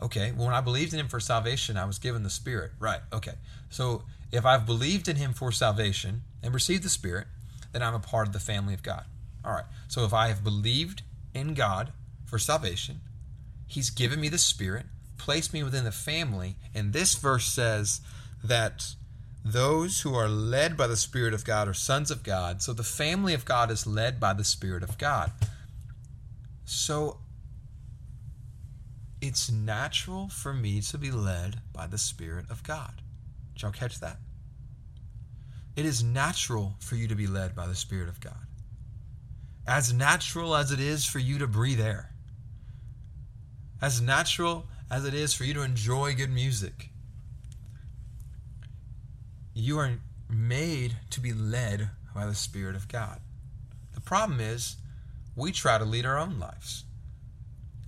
Okay, 0.02 0.32
well, 0.32 0.44
when 0.46 0.54
I 0.54 0.60
believed 0.60 0.92
in 0.92 1.00
Him 1.00 1.08
for 1.08 1.18
salvation, 1.18 1.78
I 1.78 1.86
was 1.86 1.98
given 1.98 2.22
the 2.22 2.28
Spirit. 2.28 2.72
Right, 2.78 3.00
okay. 3.10 3.32
So 3.70 4.04
if 4.30 4.44
I've 4.44 4.66
believed 4.66 5.08
in 5.08 5.16
Him 5.16 5.32
for 5.32 5.50
salvation 5.50 6.20
and 6.42 6.52
received 6.52 6.82
the 6.82 6.90
Spirit, 6.90 7.28
then 7.72 7.82
I'm 7.82 7.94
a 7.94 7.98
part 7.98 8.26
of 8.26 8.34
the 8.34 8.40
family 8.40 8.74
of 8.74 8.82
God. 8.82 9.04
All 9.42 9.52
right, 9.52 9.64
so 9.88 10.04
if 10.04 10.12
I 10.12 10.28
have 10.28 10.44
believed 10.44 11.00
in 11.32 11.54
God 11.54 11.92
for 12.26 12.38
salvation, 12.38 13.00
He's 13.66 13.88
given 13.88 14.20
me 14.20 14.28
the 14.28 14.36
Spirit, 14.36 14.84
placed 15.16 15.54
me 15.54 15.62
within 15.62 15.84
the 15.84 15.92
family, 15.92 16.56
and 16.74 16.92
this 16.92 17.14
verse 17.14 17.46
says 17.46 18.02
that 18.44 18.94
those 19.44 20.00
who 20.00 20.14
are 20.14 20.28
led 20.28 20.76
by 20.76 20.86
the 20.86 20.96
Spirit 20.96 21.32
of 21.32 21.44
God 21.44 21.68
are 21.68 21.74
sons 21.74 22.10
of 22.10 22.22
God. 22.22 22.60
So 22.62 22.72
the 22.72 22.82
family 22.82 23.34
of 23.34 23.44
God 23.44 23.70
is 23.70 23.86
led 23.86 24.20
by 24.20 24.32
the 24.32 24.44
Spirit 24.44 24.82
of 24.82 24.98
God. 24.98 25.32
So 26.64 27.18
it's 29.20 29.50
natural 29.50 30.28
for 30.28 30.52
me 30.52 30.80
to 30.82 30.98
be 30.98 31.10
led 31.10 31.60
by 31.72 31.86
the 31.86 31.98
Spirit 31.98 32.46
of 32.50 32.62
God. 32.62 33.02
Did 33.54 33.62
y'all 33.62 33.72
catch 33.72 34.00
that? 34.00 34.18
It 35.76 35.86
is 35.86 36.02
natural 36.02 36.74
for 36.80 36.96
you 36.96 37.08
to 37.08 37.14
be 37.14 37.26
led 37.26 37.54
by 37.54 37.66
the 37.66 37.74
Spirit 37.74 38.08
of 38.08 38.20
God. 38.20 38.46
As 39.66 39.92
natural 39.92 40.56
as 40.56 40.72
it 40.72 40.80
is 40.80 41.04
for 41.04 41.18
you 41.20 41.38
to 41.38 41.46
breathe 41.46 41.80
air. 41.80 42.10
As 43.80 44.00
natural 44.00 44.66
as 44.90 45.04
it 45.04 45.14
is 45.14 45.34
for 45.34 45.44
you 45.44 45.54
to 45.54 45.62
enjoy 45.62 46.14
good 46.14 46.30
music 46.30 46.90
you 49.58 49.78
are 49.78 49.98
made 50.30 50.96
to 51.10 51.20
be 51.20 51.32
led 51.32 51.90
by 52.14 52.26
the 52.26 52.34
Spirit 52.34 52.76
of 52.76 52.86
God. 52.86 53.20
The 53.94 54.00
problem 54.00 54.40
is, 54.40 54.76
we 55.34 55.50
try 55.50 55.78
to 55.78 55.84
lead 55.84 56.06
our 56.06 56.18
own 56.18 56.38
lives 56.38 56.84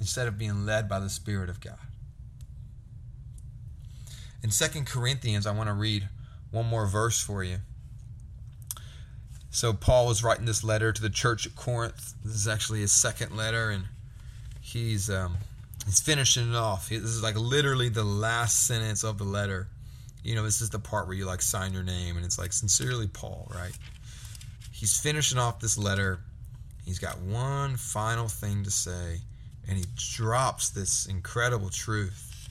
instead 0.00 0.26
of 0.26 0.38
being 0.38 0.66
led 0.66 0.88
by 0.88 0.98
the 0.98 1.08
Spirit 1.08 1.48
of 1.48 1.60
God. 1.60 1.78
In 4.42 4.50
Second 4.50 4.86
Corinthians, 4.86 5.46
I 5.46 5.52
want 5.52 5.68
to 5.68 5.74
read 5.74 6.08
one 6.50 6.66
more 6.66 6.86
verse 6.86 7.22
for 7.22 7.44
you. 7.44 7.58
So, 9.50 9.72
Paul 9.72 10.06
was 10.06 10.24
writing 10.24 10.46
this 10.46 10.64
letter 10.64 10.92
to 10.92 11.02
the 11.02 11.10
church 11.10 11.46
at 11.46 11.54
Corinth. 11.54 12.14
This 12.24 12.34
is 12.34 12.48
actually 12.48 12.80
his 12.80 12.92
second 12.92 13.36
letter, 13.36 13.70
and 13.70 13.84
he's 14.60 15.10
um, 15.10 15.36
he's 15.84 16.00
finishing 16.00 16.50
it 16.50 16.56
off. 16.56 16.88
This 16.88 17.02
is 17.02 17.22
like 17.22 17.36
literally 17.36 17.88
the 17.88 18.04
last 18.04 18.66
sentence 18.66 19.04
of 19.04 19.18
the 19.18 19.24
letter 19.24 19.68
you 20.22 20.34
know, 20.34 20.42
this 20.42 20.60
is 20.60 20.70
the 20.70 20.78
part 20.78 21.06
where 21.06 21.16
you 21.16 21.26
like 21.26 21.42
sign 21.42 21.72
your 21.72 21.82
name 21.82 22.16
and 22.16 22.24
it's 22.24 22.38
like 22.38 22.52
sincerely 22.52 23.06
Paul, 23.06 23.50
right? 23.54 23.76
He's 24.72 24.98
finishing 24.98 25.38
off 25.38 25.60
this 25.60 25.78
letter. 25.78 26.20
He's 26.84 26.98
got 26.98 27.18
one 27.18 27.76
final 27.76 28.28
thing 28.28 28.64
to 28.64 28.70
say 28.70 29.20
and 29.68 29.78
he 29.78 29.84
drops 29.96 30.70
this 30.70 31.06
incredible 31.06 31.70
truth 31.70 32.48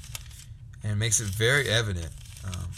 and 0.84 0.98
makes 0.98 1.20
it 1.20 1.28
very 1.28 1.68
evident 1.68 2.10
um, 2.46 2.70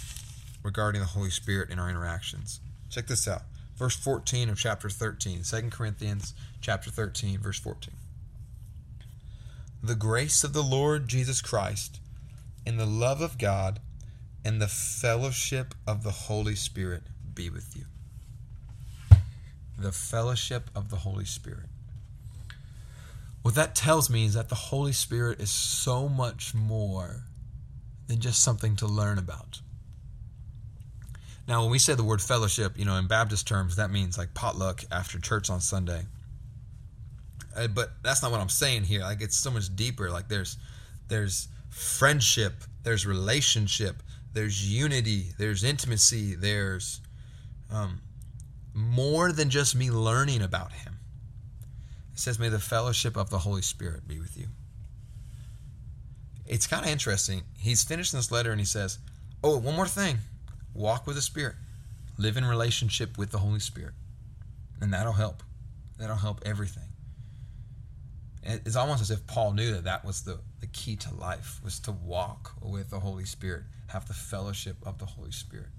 regarding 0.63 1.01
the 1.01 1.08
Holy 1.08 1.30
Spirit 1.30 1.69
in 1.69 1.80
our 1.80 1.89
interactions. 1.89 2.60
Check 2.89 3.08
this 3.08 3.27
out. 3.27 3.43
Verse 3.75 3.95
14 3.95 4.49
of 4.49 4.58
chapter 4.58 4.89
13, 4.89 5.43
2 5.43 5.62
Corinthians 5.69 6.34
chapter 6.60 6.89
13, 6.89 7.39
verse 7.39 7.60
14. 7.60 7.93
The 9.84 9.95
grace 9.95 10.43
of 10.43 10.54
the 10.54 10.63
Lord 10.63 11.08
Jesus 11.08 11.41
Christ 11.41 11.99
and 12.65 12.80
the 12.80 12.86
love 12.86 13.21
of 13.21 13.38
God 13.38 13.80
and 14.43 14.62
the 14.62 14.67
fellowship 14.67 15.75
of 15.88 16.04
the 16.04 16.12
Holy 16.12 16.56
Spirit 16.56 17.04
be 17.34 17.49
with 17.49 17.75
you. 17.75 17.86
The 19.77 19.91
fellowship 19.91 20.69
of 20.75 20.89
the 20.89 20.97
Holy 20.97 21.25
Spirit. 21.25 21.69
What 23.41 23.56
that 23.56 23.75
tells 23.75 24.10
me 24.10 24.25
is 24.25 24.36
that 24.36 24.49
the 24.49 24.56
Holy 24.56 24.91
Spirit 24.91 25.39
is 25.39 25.49
so 25.49 26.08
much 26.08 26.54
more 26.54 27.23
than 28.08 28.19
just 28.19 28.43
something 28.43 28.75
to 28.77 28.88
learn 28.88 29.17
about. 29.17 29.62
Now, 31.47 31.63
when 31.63 31.71
we 31.71 31.80
say 31.80 31.95
the 31.95 32.04
word 32.04 32.21
fellowship, 32.21 32.77
you 32.77 32.86
know, 32.86 32.97
in 32.97 33.08
Baptist 33.08 33.47
terms, 33.47 33.75
that 33.77 33.91
means 33.91 34.17
like 34.17 34.34
potluck 34.34 34.84
after 34.91 35.19
church 35.19 35.49
on 35.49 35.60
Sunday. 35.60 36.04
Uh, 37.56 37.67
but 37.67 37.91
that's 38.04 38.21
not 38.21 38.32
what 38.32 38.39
I'm 38.39 38.49
saying 38.49 38.84
here. 38.84 39.01
Like 39.01 39.21
it's 39.21 39.36
so 39.36 39.51
much 39.51 39.75
deeper. 39.75 40.10
Like 40.10 40.27
there's 40.27 40.58
there's 41.08 41.47
friendship, 41.69 42.54
there's 42.84 43.06
relationship, 43.06 44.01
there's 44.34 44.72
unity, 44.72 45.34
there's 45.38 45.63
intimacy, 45.63 46.36
there's 46.36 47.02
um, 47.72 48.02
more 48.74 49.32
than 49.32 49.50
just 49.50 49.76
me 49.76 49.91
learning 49.91 50.41
about 50.41 50.72
Him. 50.72 51.00
It 52.13 52.20
says, 52.20 52.39
May 52.39 52.50
the 52.50 52.60
fellowship 52.60 53.17
of 53.17 53.30
the 53.30 53.39
Holy 53.39 53.62
Spirit 53.62 54.08
be 54.08 54.20
with 54.20 54.38
you. 54.38 54.48
It's 56.46 56.67
kind 56.67 56.86
of 56.86 56.91
interesting. 56.91 57.44
He's 57.58 57.84
finished 57.84 58.12
this 58.12 58.32
letter 58.32 58.52
and 58.52 58.60
he 58.60 58.65
says, 58.65 59.00
Oh, 59.44 59.58
one 59.58 59.76
more 59.76 59.88
thing 59.88 60.17
walk 60.74 61.08
with 61.08 61.15
the 61.15 61.22
Spirit. 61.22 61.56
Live 62.17 62.38
in 62.38 62.46
relationship 62.46 63.17
with 63.17 63.32
the 63.32 63.39
Holy 63.39 63.60
Spirit. 63.60 63.94
And 64.80 64.94
that'll 64.94 65.13
help. 65.13 65.44
That'll 65.98 66.15
help 66.15 66.41
everything. 66.46 66.90
It's 68.43 68.75
almost 68.75 69.01
as 69.01 69.12
if 69.12 69.27
Paul 69.27 69.54
knew 69.54 69.73
that 69.73 69.84
that 69.84 70.04
was 70.04 70.23
the, 70.23 70.39
the 70.62 70.67
key 70.67 70.95
to 70.97 71.13
life, 71.13 71.60
was 71.63 71.80
to 71.82 71.91
walk 71.91 72.54
with 72.62 72.89
the 72.89 72.99
Holy 72.99 73.25
Spirit, 73.25 73.63
have 73.88 74.08
the 74.08 74.13
fellowship 74.13 74.77
of 74.84 74.97
the 74.97 75.06
Holy 75.06 75.32
Spirit. 75.32 75.69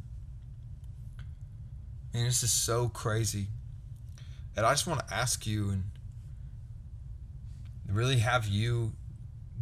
And 2.15 2.27
this 2.27 2.43
is 2.43 2.53
so 2.53 2.89
crazy. 2.89 3.49
And 4.57 4.65
I 4.65 4.73
just 4.73 4.87
want 4.87 5.07
to 5.07 5.15
ask 5.15 5.47
you 5.47 5.71
and 5.71 5.85
really 7.89 8.19
have 8.19 8.47
you 8.47 8.93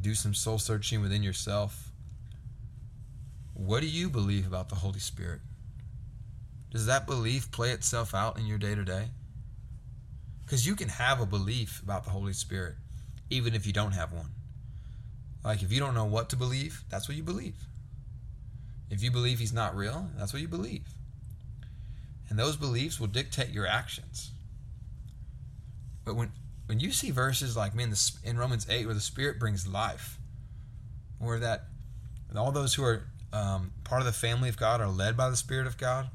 do 0.00 0.14
some 0.14 0.34
soul 0.34 0.58
searching 0.58 1.00
within 1.00 1.22
yourself. 1.22 1.92
What 3.54 3.80
do 3.80 3.86
you 3.86 4.10
believe 4.10 4.46
about 4.46 4.68
the 4.68 4.74
Holy 4.74 5.00
Spirit? 5.00 5.40
Does 6.70 6.86
that 6.86 7.06
belief 7.06 7.50
play 7.50 7.70
itself 7.70 8.14
out 8.14 8.38
in 8.38 8.46
your 8.46 8.58
day 8.58 8.74
to 8.74 8.84
day? 8.84 9.08
Because 10.42 10.66
you 10.66 10.74
can 10.76 10.88
have 10.88 11.20
a 11.20 11.26
belief 11.26 11.80
about 11.82 12.04
the 12.04 12.10
Holy 12.10 12.32
Spirit 12.32 12.74
even 13.30 13.54
if 13.54 13.66
you 13.66 13.72
don't 13.72 13.92
have 13.92 14.12
one. 14.12 14.30
Like 15.44 15.62
if 15.62 15.72
you 15.72 15.80
don't 15.80 15.94
know 15.94 16.04
what 16.04 16.28
to 16.30 16.36
believe, 16.36 16.84
that's 16.90 17.08
what 17.08 17.16
you 17.16 17.22
believe. 17.22 17.56
If 18.90 19.02
you 19.02 19.10
believe 19.10 19.38
he's 19.38 19.52
not 19.52 19.76
real, 19.76 20.10
that's 20.18 20.32
what 20.32 20.42
you 20.42 20.48
believe. 20.48 20.86
And 22.28 22.38
those 22.38 22.56
beliefs 22.56 23.00
will 23.00 23.06
dictate 23.06 23.50
your 23.50 23.66
actions. 23.66 24.30
But 26.04 26.16
when 26.16 26.32
when 26.66 26.78
you 26.78 26.92
see 26.92 27.10
verses 27.10 27.56
like 27.56 27.74
man 27.74 27.92
in 28.22 28.38
Romans 28.38 28.66
8 28.68 28.86
where 28.86 28.94
the 28.94 29.00
spirit 29.00 29.40
brings 29.40 29.66
life, 29.66 30.18
where 31.18 31.38
that 31.38 31.64
all 32.36 32.52
those 32.52 32.74
who 32.74 32.84
are 32.84 33.04
um, 33.32 33.72
part 33.84 34.00
of 34.00 34.06
the 34.06 34.12
family 34.12 34.48
of 34.48 34.56
God 34.56 34.80
are 34.80 34.88
led 34.88 35.16
by 35.16 35.30
the 35.30 35.36
Spirit 35.36 35.66
of 35.66 35.76
God, 35.76 36.08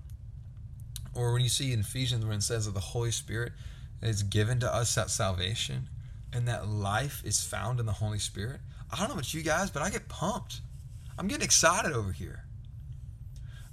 or 1.14 1.34
when 1.34 1.42
you 1.42 1.50
see 1.50 1.72
in 1.72 1.80
Ephesians 1.80 2.26
when 2.26 2.38
it 2.38 2.44
says 2.44 2.66
that 2.66 2.74
the 2.74 2.80
Holy 2.80 3.12
Spirit 3.12 3.54
is 4.02 4.24
given 4.24 4.60
to 4.60 4.74
us 4.74 4.98
at 4.98 5.10
salvation, 5.10 5.88
and 6.36 6.48
that 6.50 6.68
life 6.68 7.22
is 7.26 7.42
found 7.42 7.80
in 7.80 7.86
the 7.86 7.94
Holy 7.94 8.20
Spirit, 8.20 8.60
I 8.92 8.98
don't 8.98 9.08
know 9.08 9.14
about 9.14 9.34
you 9.34 9.42
guys, 9.42 9.72
but 9.72 9.82
I 9.82 9.90
get 9.90 10.10
pumped. 10.10 10.60
I'm 11.18 11.28
getting 11.28 11.46
excited 11.46 11.94
over 11.94 12.12
here. 12.12 12.44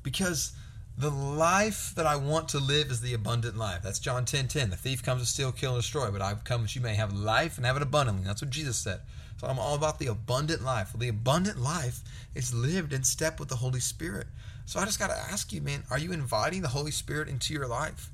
Because 0.05 0.53
the 0.97 1.11
life 1.11 1.93
that 1.97 2.07
I 2.07 2.17
want 2.17 2.49
to 2.51 2.59
live 2.59 2.91
is 2.91 3.01
the 3.01 3.15
abundant 3.15 3.57
life. 3.57 3.83
That's 3.83 3.99
John 3.99 4.25
10 4.25 4.47
10. 4.49 4.71
The 4.71 4.77
thief 4.77 5.03
comes 5.03 5.23
to 5.23 5.27
steal, 5.27 5.51
kill, 5.51 5.75
and 5.75 5.83
destroy, 5.83 6.11
but 6.11 6.23
I've 6.23 6.45
come 6.45 6.63
that 6.63 6.77
you 6.77 6.81
may 6.81 6.95
have 6.95 7.13
life 7.13 7.57
and 7.57 7.67
have 7.67 7.77
it 7.77 7.83
abundantly. 7.83 8.25
That's 8.25 8.43
what 8.43 8.51
Jesus 8.51 8.77
said. 8.77 9.01
So 9.39 9.49
I'm 9.49 9.59
all 9.59 9.75
about 9.75 9.99
the 9.99 10.07
abundant 10.07 10.63
life. 10.63 10.93
Well, 10.93 11.01
the 11.01 11.09
abundant 11.09 11.61
life 11.61 12.03
is 12.35 12.55
lived 12.55 12.93
in 12.93 13.03
step 13.03 13.41
with 13.41 13.49
the 13.49 13.57
Holy 13.57 13.81
Spirit. 13.81 14.29
So 14.67 14.79
I 14.79 14.85
just 14.85 15.01
got 15.01 15.09
to 15.09 15.17
ask 15.17 15.53
you, 15.53 15.61
man, 15.61 15.83
are 15.91 15.99
you 15.99 16.13
inviting 16.13 16.63
the 16.63 16.69
Holy 16.69 16.93
Spirit 16.93 17.29
into 17.29 17.53
your 17.53 17.67
life? 17.67 18.11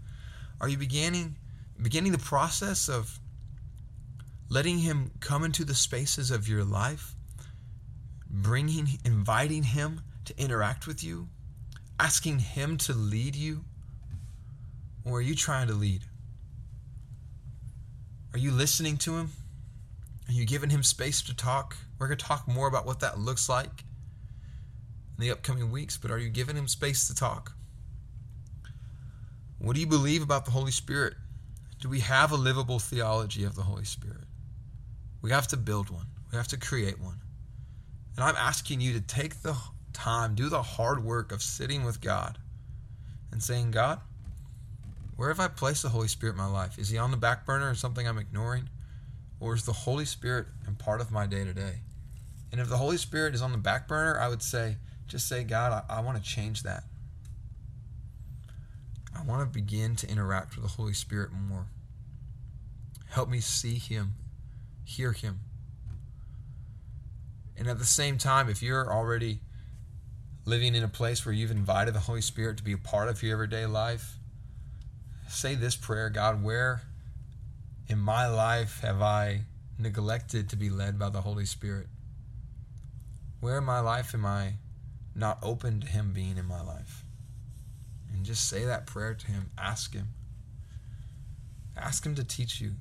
Are 0.61 0.69
you 0.69 0.79
beginning 0.79 1.37
beginning 1.81 2.13
the 2.13 2.19
process 2.19 2.89
of 2.89 3.21
letting 4.49 4.79
Him 4.79 5.11
come 5.21 5.45
into 5.45 5.65
the 5.65 5.75
spaces 5.75 6.31
of 6.31 6.49
your 6.49 6.65
life, 6.65 7.15
bringing, 8.31 8.99
inviting 9.05 9.63
Him 9.63 10.03
to 10.25 10.39
interact 10.39 10.87
with 10.87 11.03
you, 11.05 11.29
asking 11.99 12.41
Him 12.41 12.77
to 12.79 12.93
lead 12.93 13.37
you? 13.37 13.65
Or 15.05 15.19
are 15.19 15.23
you 15.23 15.35
trying 15.35 15.69
to 15.69 15.75
lead? 15.75 16.03
Are 18.33 18.39
you 18.39 18.51
listening 18.51 18.97
to 18.99 19.17
Him? 19.17 19.31
Are 20.29 20.33
you 20.33 20.45
giving 20.45 20.71
Him 20.71 20.83
space 20.83 21.23
to 21.23 21.35
talk? 21.35 21.77
We're 21.99 22.09
going 22.09 22.19
to 22.19 22.25
talk 22.25 22.47
more 22.47 22.69
about 22.69 22.87
what 22.87 23.01
that 23.01 23.19
looks 23.19 23.49
like 23.49 23.85
in 25.17 25.25
the 25.25 25.31
upcoming 25.31 25.71
weeks, 25.71 25.97
but 25.97 26.11
are 26.11 26.19
you 26.19 26.29
giving 26.29 26.57
Him 26.57 26.69
space 26.69 27.09
to 27.09 27.15
talk? 27.15 27.53
What 29.59 29.75
do 29.75 29.81
you 29.81 29.87
believe 29.87 30.23
about 30.23 30.45
the 30.45 30.53
Holy 30.53 30.71
Spirit? 30.71 31.15
Do 31.81 31.89
we 31.89 32.01
have 32.01 32.31
a 32.31 32.37
livable 32.37 32.79
theology 32.79 33.45
of 33.45 33.55
the 33.55 33.63
Holy 33.63 33.85
Spirit? 33.85 34.28
We 35.21 35.31
have 35.31 35.49
to 35.49 35.57
build 35.57 35.91
one, 35.91 36.07
we 36.31 36.37
have 36.37 36.49
to 36.49 36.57
create 36.57 37.01
one. 37.01 37.21
And 38.17 38.25
I'm 38.25 38.37
asking 38.37 38.81
you 38.81 38.93
to 38.95 39.01
take 39.01 39.43
the 39.43 39.57
time, 39.93 40.35
do 40.35 40.49
the 40.49 40.63
hard 40.63 41.05
work 41.05 41.33
of 41.33 41.43
sitting 41.43 41.85
with 41.85 42.01
God 42.01 42.39
and 43.31 43.43
saying, 43.43 43.71
God, 43.71 44.01
where 45.17 45.29
have 45.29 45.41
I 45.41 45.49
placed 45.49 45.83
the 45.83 45.89
Holy 45.89 46.09
Spirit 46.09 46.33
in 46.33 46.39
my 46.39 46.47
life? 46.47 46.79
Is 46.79 46.89
he 46.89 46.99
on 46.99 47.11
the 47.11 47.17
back 47.17 47.45
burner 47.45 47.71
or 47.71 47.75
something 47.75 48.07
I'm 48.07 48.19
ignoring? 48.19 48.69
Or 49.41 49.55
is 49.55 49.65
the 49.65 49.73
Holy 49.73 50.05
Spirit 50.05 50.47
a 50.67 50.73
part 50.73 51.01
of 51.01 51.11
my 51.11 51.27
day 51.27 51.45
to 51.45 51.53
day? 51.53 51.81
And 52.51 52.61
if 52.61 52.69
the 52.69 52.77
Holy 52.77 52.97
Spirit 52.97 53.35
is 53.35 53.43
on 53.43 53.53
the 53.53 53.59
back 53.59 53.87
burner, 53.87 54.19
I 54.19 54.29
would 54.29 54.43
say, 54.43 54.77
just 55.07 55.29
say, 55.29 55.45
God, 55.45 55.85
I, 55.89 55.99
I 55.99 56.01
want 56.01 56.17
to 56.17 56.23
change 56.23 56.63
that. 56.63 56.85
I 59.17 59.23
want 59.23 59.43
to 59.43 59.47
begin 59.47 59.97
to 59.97 60.09
interact 60.09 60.57
with 60.57 60.65
the 60.65 60.71
Holy 60.71 60.93
Spirit 60.93 61.33
more. 61.33 61.67
Help 63.11 63.29
me 63.29 63.41
see 63.41 63.75
Him 63.75 64.15
hear 64.89 65.13
him. 65.13 65.41
And 67.57 67.69
at 67.69 67.79
the 67.79 67.85
same 67.85 68.17
time, 68.17 68.49
if 68.49 68.63
you're 68.63 68.91
already 68.91 69.41
living 70.47 70.75
in 70.75 70.83
a 70.83 70.89
place 70.89 71.27
where 71.27 71.35
you've 71.35 71.51
invited 71.51 71.93
the 71.93 72.01
Holy 72.01 72.23
Spirit 72.23 72.57
to 72.57 72.63
be 72.63 72.73
a 72.73 72.79
part 72.79 73.09
of 73.09 73.23
your 73.23 73.35
everyday 73.35 73.67
life, 73.67 74.17
say 75.29 75.55
this 75.55 75.77
prayer 75.77 76.09
God, 76.09 76.43
where 76.43 76.81
in 77.87 77.99
my 77.99 78.27
life 78.27 78.81
have 78.81 79.03
I 79.03 79.43
neglected 79.79 80.49
to 80.49 80.57
be 80.57 80.71
led 80.71 80.99
by 80.99 81.11
the 81.11 81.21
Holy 81.21 81.45
Spirit? 81.45 81.89
Where 83.41 83.59
in 83.59 83.65
my 83.65 83.81
life 83.81 84.15
am 84.15 84.25
I 84.25 84.55
not 85.15 85.39
open 85.43 85.81
to 85.81 85.87
Him 85.87 86.13
being 86.15 86.39
in 86.39 86.47
my 86.47 86.63
life? 86.63 87.05
And 88.15 88.25
just 88.25 88.49
say 88.49 88.65
that 88.65 88.87
prayer 88.87 89.13
to 89.13 89.27
Him. 89.27 89.51
Ask 89.59 89.93
Him. 89.93 90.09
Ask 91.77 92.07
Him 92.07 92.15
to 92.15 92.25
teach 92.25 92.61
you. 92.61 92.73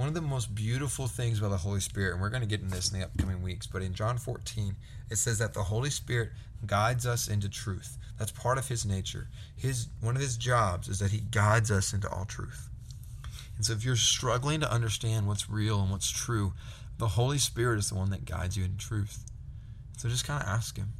One 0.00 0.08
of 0.08 0.14
the 0.14 0.22
most 0.22 0.54
beautiful 0.54 1.08
things 1.08 1.38
about 1.38 1.50
the 1.50 1.58
Holy 1.58 1.80
Spirit, 1.80 2.12
and 2.12 2.22
we're 2.22 2.30
going 2.30 2.40
to 2.40 2.48
get 2.48 2.62
into 2.62 2.74
this 2.74 2.90
in 2.90 2.98
the 2.98 3.04
upcoming 3.04 3.42
weeks, 3.42 3.66
but 3.66 3.82
in 3.82 3.92
John 3.92 4.16
14, 4.16 4.74
it 5.10 5.16
says 5.16 5.36
that 5.40 5.52
the 5.52 5.64
Holy 5.64 5.90
Spirit 5.90 6.30
guides 6.64 7.04
us 7.04 7.28
into 7.28 7.50
truth. 7.50 7.98
That's 8.18 8.32
part 8.32 8.56
of 8.56 8.66
his 8.66 8.86
nature. 8.86 9.28
His 9.54 9.88
one 10.00 10.16
of 10.16 10.22
his 10.22 10.38
jobs 10.38 10.88
is 10.88 11.00
that 11.00 11.10
he 11.10 11.18
guides 11.18 11.70
us 11.70 11.92
into 11.92 12.08
all 12.08 12.24
truth. 12.24 12.70
And 13.56 13.66
so 13.66 13.74
if 13.74 13.84
you're 13.84 13.94
struggling 13.94 14.60
to 14.60 14.72
understand 14.72 15.26
what's 15.26 15.50
real 15.50 15.82
and 15.82 15.90
what's 15.90 16.10
true, 16.10 16.54
the 16.96 17.08
Holy 17.08 17.36
Spirit 17.36 17.78
is 17.78 17.90
the 17.90 17.96
one 17.96 18.08
that 18.08 18.24
guides 18.24 18.56
you 18.56 18.64
in 18.64 18.78
truth. 18.78 19.26
So 19.98 20.08
just 20.08 20.26
kind 20.26 20.42
of 20.42 20.48
ask 20.48 20.78
him, 20.78 20.94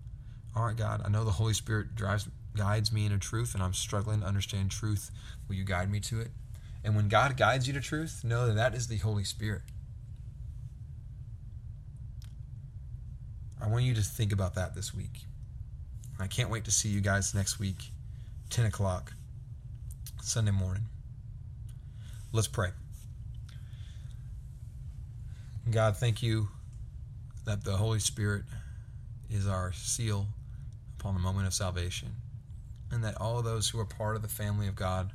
all 0.54 0.66
right, 0.66 0.76
God, 0.76 1.00
I 1.06 1.08
know 1.08 1.24
the 1.24 1.30
Holy 1.30 1.54
Spirit 1.54 1.94
drives 1.94 2.28
guides 2.54 2.92
me 2.92 3.06
into 3.06 3.16
truth 3.16 3.54
and 3.54 3.62
I'm 3.62 3.72
struggling 3.72 4.20
to 4.20 4.26
understand 4.26 4.70
truth. 4.70 5.10
Will 5.48 5.54
you 5.54 5.64
guide 5.64 5.90
me 5.90 6.00
to 6.00 6.20
it? 6.20 6.32
And 6.82 6.96
when 6.96 7.08
God 7.08 7.36
guides 7.36 7.66
you 7.66 7.74
to 7.74 7.80
truth, 7.80 8.22
know 8.24 8.46
that 8.46 8.56
that 8.56 8.74
is 8.74 8.88
the 8.88 8.96
Holy 8.98 9.24
Spirit. 9.24 9.62
I 13.62 13.68
want 13.68 13.84
you 13.84 13.94
to 13.94 14.02
think 14.02 14.32
about 14.32 14.54
that 14.54 14.74
this 14.74 14.94
week. 14.94 15.26
I 16.18 16.26
can't 16.26 16.50
wait 16.50 16.64
to 16.64 16.70
see 16.70 16.88
you 16.88 17.00
guys 17.00 17.34
next 17.34 17.58
week, 17.58 17.90
10 18.50 18.66
o'clock, 18.66 19.12
Sunday 20.22 20.50
morning. 20.50 20.84
Let's 22.32 22.48
pray. 22.48 22.70
God, 25.70 25.96
thank 25.96 26.22
you 26.22 26.48
that 27.44 27.64
the 27.64 27.76
Holy 27.76 28.00
Spirit 28.00 28.44
is 29.28 29.46
our 29.46 29.72
seal 29.72 30.26
upon 30.98 31.14
the 31.14 31.20
moment 31.20 31.46
of 31.46 31.54
salvation, 31.54 32.08
and 32.90 33.04
that 33.04 33.20
all 33.20 33.42
those 33.42 33.68
who 33.68 33.78
are 33.78 33.84
part 33.84 34.16
of 34.16 34.22
the 34.22 34.28
family 34.28 34.68
of 34.68 34.74
God 34.74 35.12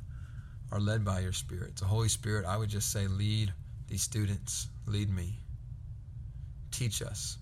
are 0.76 0.80
led 0.80 1.04
by 1.04 1.20
your 1.20 1.32
Spirit. 1.32 1.78
So, 1.78 1.86
Holy 1.86 2.08
Spirit, 2.08 2.44
I 2.44 2.56
would 2.56 2.68
just 2.68 2.92
say, 2.92 3.06
lead 3.06 3.52
these 3.88 4.02
students, 4.02 4.68
lead 4.86 5.08
me, 5.08 5.38
teach 6.70 7.00
us. 7.00 7.38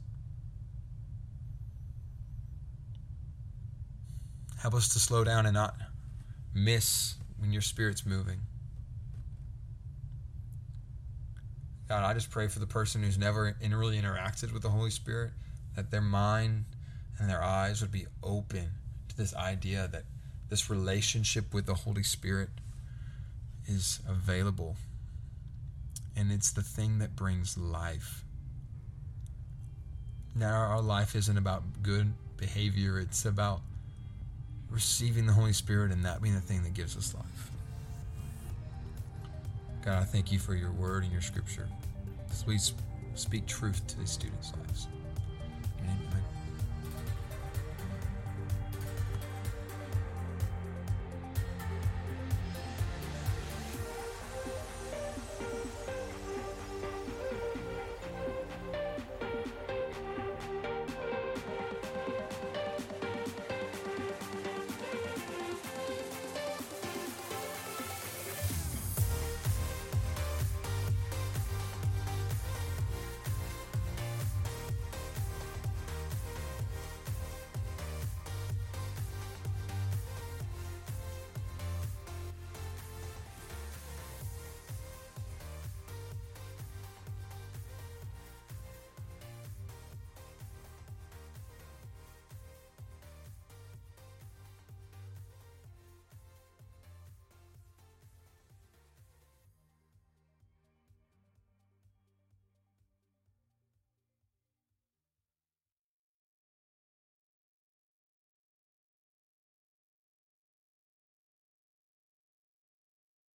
Help 4.61 4.75
us 4.75 4.89
to 4.91 5.01
slow 5.01 5.25
down 5.25 5.47
and 5.47 5.55
not 5.55 5.75
miss 6.55 7.15
when 7.39 7.53
your 7.53 7.61
Spirit's 7.61 8.07
moving. 8.07 8.39
God, 11.89 12.05
I 12.05 12.15
just 12.15 12.31
pray 12.31 12.47
for 12.47 12.61
the 12.61 12.67
person 12.67 13.03
who's 13.03 13.19
never 13.19 13.57
really 13.61 14.01
interacted 14.01 14.53
with 14.53 14.63
the 14.63 14.71
Holy 14.71 14.91
Spirit, 14.91 15.33
that 15.75 15.91
their 15.91 16.01
mind 16.01 16.67
and 17.19 17.29
their 17.29 17.43
eyes 17.43 17.81
would 17.81 17.93
be 17.93 18.07
open 18.23 18.71
to 19.09 19.17
this 19.17 19.35
idea 19.35 19.89
that 19.91 20.05
this 20.49 20.71
relationship 20.71 21.53
with 21.53 21.67
the 21.67 21.75
Holy 21.75 22.05
Spirit 22.05 22.51
is 23.67 24.01
available. 24.09 24.77
And 26.17 26.31
it's 26.31 26.53
the 26.53 26.63
thing 26.63 26.99
that 26.99 27.17
brings 27.17 27.59
life. 27.59 28.25
Now, 30.35 30.55
our 30.55 30.81
life 30.81 31.15
isn't 31.15 31.37
about 31.37 31.83
good 31.83 32.13
behavior, 32.37 32.99
it's 32.99 33.25
about 33.25 33.61
receiving 34.71 35.27
the 35.27 35.33
Holy 35.33 35.53
Spirit 35.53 35.93
and 35.93 36.05
that 36.05 36.21
being 36.21 36.35
the 36.35 36.41
thing 36.41 36.63
that 36.65 36.75
gives 36.75 36.97
us 36.97 37.15
life. 37.15 37.51
God, 39.85 40.03
I 40.03 40.05
thank 40.05 40.33
you 40.33 40.39
for 40.39 40.55
your 40.55 40.73
word 40.73 41.05
and 41.05 41.13
your 41.13 41.21
scripture. 41.21 41.69
Please 42.43 42.75
speak 43.15 43.47
truth 43.47 43.87
to 43.87 43.99
these 43.99 44.11
students' 44.11 44.53
lives. 44.59 44.89